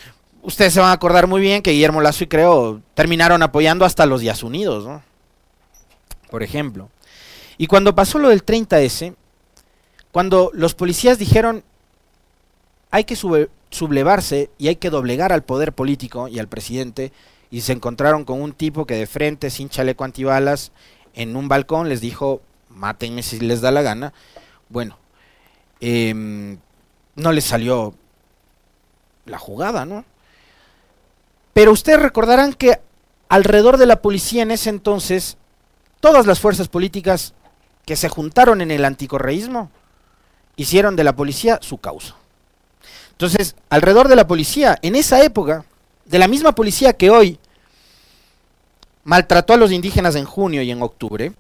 ustedes 0.43 0.75
se 0.75 0.81
van 0.81 0.91
a 0.91 0.93
acordar 0.93 1.27
muy 1.27 1.41
bien 1.41 1.63
que 1.63 1.73
Guillermo 1.73 2.01
Lazo 2.01 2.25
y 2.25 2.27
Creo 2.27 2.83
terminaron 2.95 3.43
apoyando 3.43 3.85
hasta 3.85 4.07
los 4.07 4.21
Días 4.21 4.43
Unidos, 4.43 4.87
¿no? 4.87 5.03
Por 6.31 6.43
ejemplo. 6.43 6.91
Y 7.59 7.67
cuando 7.67 7.95
pasó 7.95 8.19
lo 8.19 8.29
del 8.29 8.45
30S, 8.45 9.15
cuando 10.13 10.51
los 10.55 10.75
policías 10.75 11.19
dijeron 11.19 11.65
hay 12.91 13.05
que 13.05 13.17
sublevarse 13.17 14.51
y 14.59 14.69
hay 14.69 14.77
que 14.77 14.91
doblegar 14.91 15.33
al 15.33 15.43
poder 15.43 15.73
político 15.73 16.29
y 16.29 16.39
al 16.39 16.49
presidente, 16.49 17.13
y 17.51 17.63
se 17.63 17.73
encontraron 17.73 18.25
con 18.25 18.41
un 18.41 18.53
tipo 18.53 18.87
que 18.87 18.95
de 18.95 19.07
frente, 19.07 19.51
sin 19.51 19.69
chaleco 19.69 20.05
antibalas, 20.05 20.73
en 21.15 21.37
un 21.37 21.49
balcón 21.49 21.89
les 21.89 22.01
dijo, 22.01 22.41
mátenme 22.69 23.23
si 23.23 23.41
les 23.41 23.61
da 23.61 23.71
la 23.71 23.83
gana. 23.83 24.13
Bueno, 24.69 24.99
em, 25.81 26.59
no 27.17 27.33
les 27.33 27.45
salió 27.45 27.95
la 29.27 29.39
jugada, 29.39 29.85
¿no? 29.85 30.05
Pero 31.53 31.73
ustedes 31.73 32.01
recordarán 32.01 32.53
que 32.53 32.81
alrededor 33.29 33.77
de 33.77 33.87
la 33.87 34.03
policía 34.03 34.43
en 34.43 34.51
ese 34.51 34.71
entonces, 34.71 35.37
todas 36.01 36.27
las 36.27 36.41
fuerzas 36.41 36.69
políticas 36.69 37.35
que 37.85 37.97
se 37.97 38.09
juntaron 38.09 38.61
en 38.61 38.71
el 38.71 38.85
anticorreísmo, 38.85 39.71
hicieron 40.61 40.95
de 40.95 41.05
la 41.05 41.17
policía 41.17 41.59
su 41.63 41.79
causa. 41.79 42.17
Entonces, 43.13 43.57
alrededor 43.71 44.09
de 44.09 44.17
la 44.17 44.27
policía, 44.27 44.79
en 44.83 44.95
esa 44.95 45.23
época, 45.23 45.65
de 46.05 46.19
la 46.19 46.29
misma 46.29 46.55
policía 46.55 46.93
que 46.93 47.11
hoy 47.11 47.39
maltrató 49.05 49.55
a 49.55 49.57
los 49.57 49.73
indígenas 49.73 50.17
en 50.17 50.25
junio 50.25 50.61
y 50.61 50.71
en 50.71 50.83
octubre, 50.83 51.33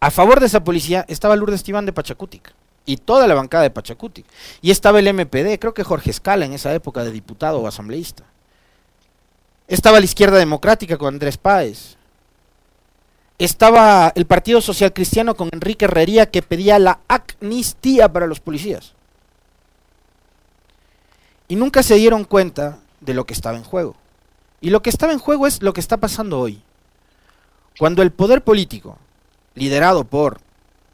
a 0.00 0.10
favor 0.10 0.38
de 0.40 0.46
esa 0.46 0.62
policía 0.64 1.04
estaba 1.08 1.34
Lourdes 1.34 1.62
Tibán 1.62 1.86
de 1.86 1.92
Pachacutic 1.92 2.52
y 2.84 2.98
toda 2.98 3.26
la 3.26 3.34
bancada 3.34 3.64
de 3.64 3.70
Pachacutic. 3.70 4.26
Y 4.60 4.70
estaba 4.70 4.98
el 4.98 5.12
MPD, 5.12 5.58
creo 5.58 5.74
que 5.74 5.84
Jorge 5.84 6.10
Escala 6.10 6.44
en 6.44 6.52
esa 6.52 6.74
época 6.74 7.04
de 7.04 7.10
diputado 7.10 7.58
o 7.60 7.66
asambleísta. 7.66 8.24
Estaba 9.66 9.98
la 9.98 10.04
izquierda 10.04 10.38
democrática 10.38 10.96
con 10.96 11.14
Andrés 11.14 11.36
Páez. 11.36 11.97
Estaba 13.38 14.12
el 14.16 14.26
Partido 14.26 14.60
Social 14.60 14.92
Cristiano 14.92 15.36
con 15.36 15.48
Enrique 15.52 15.84
Herrería 15.84 16.30
que 16.30 16.42
pedía 16.42 16.78
la 16.78 17.00
amnistía 17.06 18.12
para 18.12 18.26
los 18.26 18.40
policías. 18.40 18.94
Y 21.46 21.56
nunca 21.56 21.82
se 21.82 21.94
dieron 21.94 22.24
cuenta 22.24 22.80
de 23.00 23.14
lo 23.14 23.24
que 23.24 23.32
estaba 23.32 23.56
en 23.56 23.64
juego. 23.64 23.96
Y 24.60 24.70
lo 24.70 24.82
que 24.82 24.90
estaba 24.90 25.12
en 25.12 25.20
juego 25.20 25.46
es 25.46 25.62
lo 25.62 25.72
que 25.72 25.80
está 25.80 25.96
pasando 25.98 26.40
hoy. 26.40 26.62
Cuando 27.78 28.02
el 28.02 28.10
poder 28.10 28.42
político, 28.42 28.98
liderado 29.54 30.04
por 30.04 30.40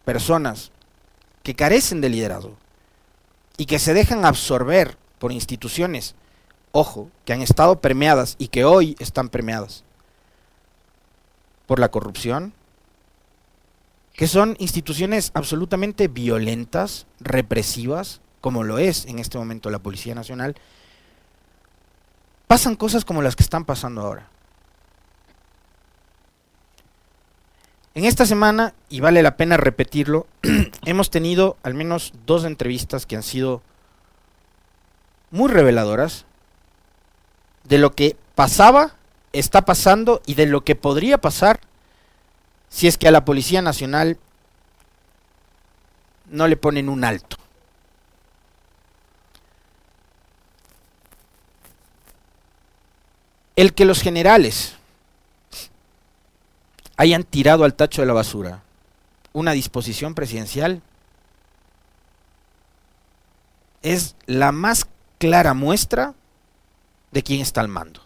personas 0.04 0.70
que 1.42 1.54
carecen 1.54 2.02
de 2.02 2.10
liderazgo 2.10 2.56
y 3.56 3.64
que 3.64 3.78
se 3.78 3.94
dejan 3.94 4.26
absorber 4.26 4.98
por 5.18 5.32
instituciones, 5.32 6.14
ojo, 6.72 7.08
que 7.24 7.32
han 7.32 7.40
estado 7.40 7.80
permeadas 7.80 8.36
y 8.38 8.48
que 8.48 8.66
hoy 8.66 8.96
están 8.98 9.30
permeadas 9.30 9.82
por 11.66 11.78
la 11.78 11.90
corrupción, 11.90 12.52
que 14.14 14.28
son 14.28 14.56
instituciones 14.58 15.30
absolutamente 15.34 16.08
violentas, 16.08 17.06
represivas, 17.20 18.20
como 18.40 18.62
lo 18.62 18.78
es 18.78 19.06
en 19.06 19.18
este 19.18 19.38
momento 19.38 19.70
la 19.70 19.80
Policía 19.80 20.14
Nacional, 20.14 20.54
pasan 22.46 22.76
cosas 22.76 23.04
como 23.04 23.22
las 23.22 23.36
que 23.36 23.42
están 23.42 23.64
pasando 23.64 24.02
ahora. 24.02 24.28
En 27.94 28.04
esta 28.04 28.26
semana, 28.26 28.74
y 28.88 29.00
vale 29.00 29.22
la 29.22 29.36
pena 29.36 29.56
repetirlo, 29.56 30.26
hemos 30.84 31.10
tenido 31.10 31.56
al 31.62 31.74
menos 31.74 32.12
dos 32.26 32.44
entrevistas 32.44 33.06
que 33.06 33.16
han 33.16 33.22
sido 33.22 33.62
muy 35.30 35.50
reveladoras 35.50 36.26
de 37.64 37.78
lo 37.78 37.92
que 37.92 38.16
pasaba, 38.34 38.94
está 39.34 39.64
pasando 39.64 40.22
y 40.26 40.34
de 40.34 40.46
lo 40.46 40.64
que 40.64 40.76
podría 40.76 41.18
pasar 41.18 41.60
si 42.68 42.86
es 42.86 42.96
que 42.96 43.08
a 43.08 43.10
la 43.10 43.24
Policía 43.24 43.62
Nacional 43.62 44.18
no 46.26 46.48
le 46.48 46.56
ponen 46.56 46.88
un 46.88 47.04
alto. 47.04 47.36
El 53.56 53.74
que 53.74 53.84
los 53.84 54.00
generales 54.00 54.74
hayan 56.96 57.24
tirado 57.24 57.64
al 57.64 57.74
tacho 57.74 58.02
de 58.02 58.06
la 58.06 58.14
basura 58.14 58.62
una 59.34 59.50
disposición 59.50 60.14
presidencial 60.14 60.80
es 63.82 64.16
la 64.26 64.52
más 64.52 64.86
clara 65.18 65.54
muestra 65.54 66.14
de 67.10 67.22
quién 67.22 67.40
está 67.40 67.60
al 67.60 67.68
mando. 67.68 68.03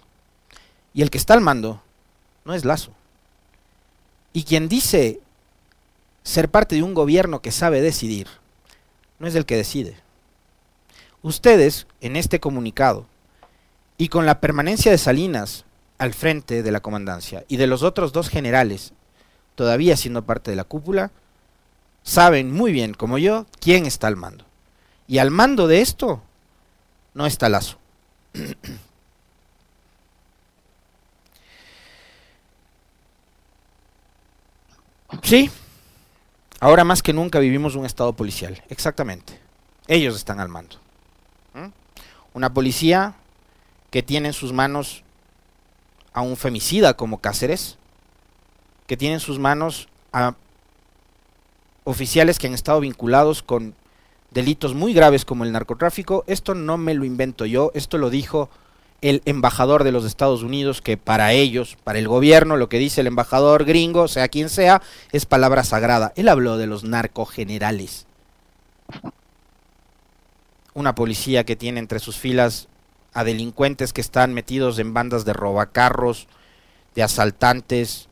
Y 0.94 1.02
el 1.02 1.10
que 1.10 1.18
está 1.18 1.34
al 1.34 1.40
mando 1.40 1.82
no 2.44 2.54
es 2.54 2.64
Lazo. 2.64 2.92
Y 4.32 4.44
quien 4.44 4.68
dice 4.68 5.20
ser 6.22 6.50
parte 6.50 6.76
de 6.76 6.82
un 6.82 6.94
gobierno 6.94 7.40
que 7.40 7.52
sabe 7.52 7.80
decidir, 7.80 8.28
no 9.18 9.26
es 9.26 9.34
el 9.34 9.46
que 9.46 9.56
decide. 9.56 9.96
Ustedes, 11.22 11.86
en 12.00 12.16
este 12.16 12.40
comunicado, 12.40 13.06
y 13.96 14.08
con 14.08 14.26
la 14.26 14.40
permanencia 14.40 14.92
de 14.92 14.98
Salinas 14.98 15.64
al 15.98 16.14
frente 16.14 16.62
de 16.62 16.70
la 16.70 16.80
comandancia 16.80 17.44
y 17.48 17.56
de 17.56 17.66
los 17.66 17.82
otros 17.82 18.12
dos 18.12 18.28
generales 18.28 18.92
todavía 19.56 19.96
siendo 19.96 20.24
parte 20.24 20.52
de 20.52 20.56
la 20.56 20.62
cúpula, 20.62 21.10
saben 22.04 22.52
muy 22.52 22.70
bien, 22.70 22.94
como 22.94 23.18
yo, 23.18 23.44
quién 23.58 23.86
está 23.86 24.06
al 24.06 24.14
mando. 24.14 24.44
Y 25.08 25.18
al 25.18 25.32
mando 25.32 25.66
de 25.66 25.80
esto 25.80 26.22
no 27.12 27.26
está 27.26 27.48
Lazo. 27.48 27.76
sí, 35.22 35.50
ahora 36.60 36.84
más 36.84 37.02
que 37.02 37.12
nunca 37.12 37.38
vivimos 37.38 37.74
un 37.74 37.86
estado 37.86 38.12
policial, 38.14 38.62
exactamente. 38.68 39.38
Ellos 39.86 40.16
están 40.16 40.40
al 40.40 40.48
mando. 40.48 40.76
¿Mm? 41.54 41.68
Una 42.34 42.52
policía 42.52 43.14
que 43.90 44.02
tiene 44.02 44.28
en 44.28 44.34
sus 44.34 44.52
manos 44.52 45.02
a 46.12 46.20
un 46.20 46.36
femicida 46.36 46.94
como 46.94 47.20
Cáceres, 47.20 47.78
que 48.86 48.96
tiene 48.96 49.14
en 49.14 49.20
sus 49.20 49.38
manos 49.38 49.88
a 50.12 50.34
oficiales 51.84 52.38
que 52.38 52.46
han 52.46 52.54
estado 52.54 52.80
vinculados 52.80 53.42
con 53.42 53.74
delitos 54.30 54.74
muy 54.74 54.92
graves 54.92 55.24
como 55.24 55.44
el 55.44 55.52
narcotráfico. 55.52 56.24
Esto 56.26 56.54
no 56.54 56.76
me 56.76 56.94
lo 56.94 57.04
invento 57.04 57.46
yo, 57.46 57.70
esto 57.74 57.98
lo 57.98 58.10
dijo 58.10 58.50
el 59.00 59.22
embajador 59.26 59.84
de 59.84 59.92
los 59.92 60.04
Estados 60.04 60.42
Unidos, 60.42 60.82
que 60.82 60.96
para 60.96 61.32
ellos, 61.32 61.76
para 61.84 61.98
el 61.98 62.08
gobierno, 62.08 62.56
lo 62.56 62.68
que 62.68 62.78
dice 62.78 63.00
el 63.00 63.06
embajador 63.06 63.64
gringo, 63.64 64.08
sea 64.08 64.28
quien 64.28 64.48
sea, 64.48 64.82
es 65.12 65.24
palabra 65.24 65.62
sagrada. 65.62 66.12
Él 66.16 66.28
habló 66.28 66.56
de 66.56 66.66
los 66.66 66.84
narcogenerales. 66.84 68.06
Una 70.74 70.94
policía 70.94 71.44
que 71.44 71.56
tiene 71.56 71.78
entre 71.80 72.00
sus 72.00 72.16
filas 72.16 72.68
a 73.12 73.24
delincuentes 73.24 73.92
que 73.92 74.00
están 74.00 74.34
metidos 74.34 74.78
en 74.78 74.94
bandas 74.94 75.24
de 75.24 75.32
robacarros, 75.32 76.26
de 76.94 77.02
asaltantes, 77.04 78.08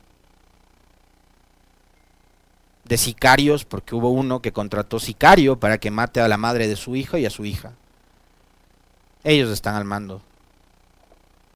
de 2.85 2.97
sicarios, 2.97 3.65
porque 3.65 3.97
hubo 3.97 4.11
uno 4.11 4.41
que 4.41 4.53
contrató 4.53 5.01
sicario 5.01 5.59
para 5.59 5.79
que 5.79 5.91
mate 5.91 6.21
a 6.21 6.29
la 6.29 6.37
madre 6.37 6.69
de 6.69 6.77
su 6.77 6.95
hijo 6.95 7.19
y 7.19 7.27
a 7.27 7.31
su 7.31 7.45
hija. 7.45 7.73
Ellos 9.25 9.51
están 9.51 9.75
al 9.75 9.85
mando 9.85 10.23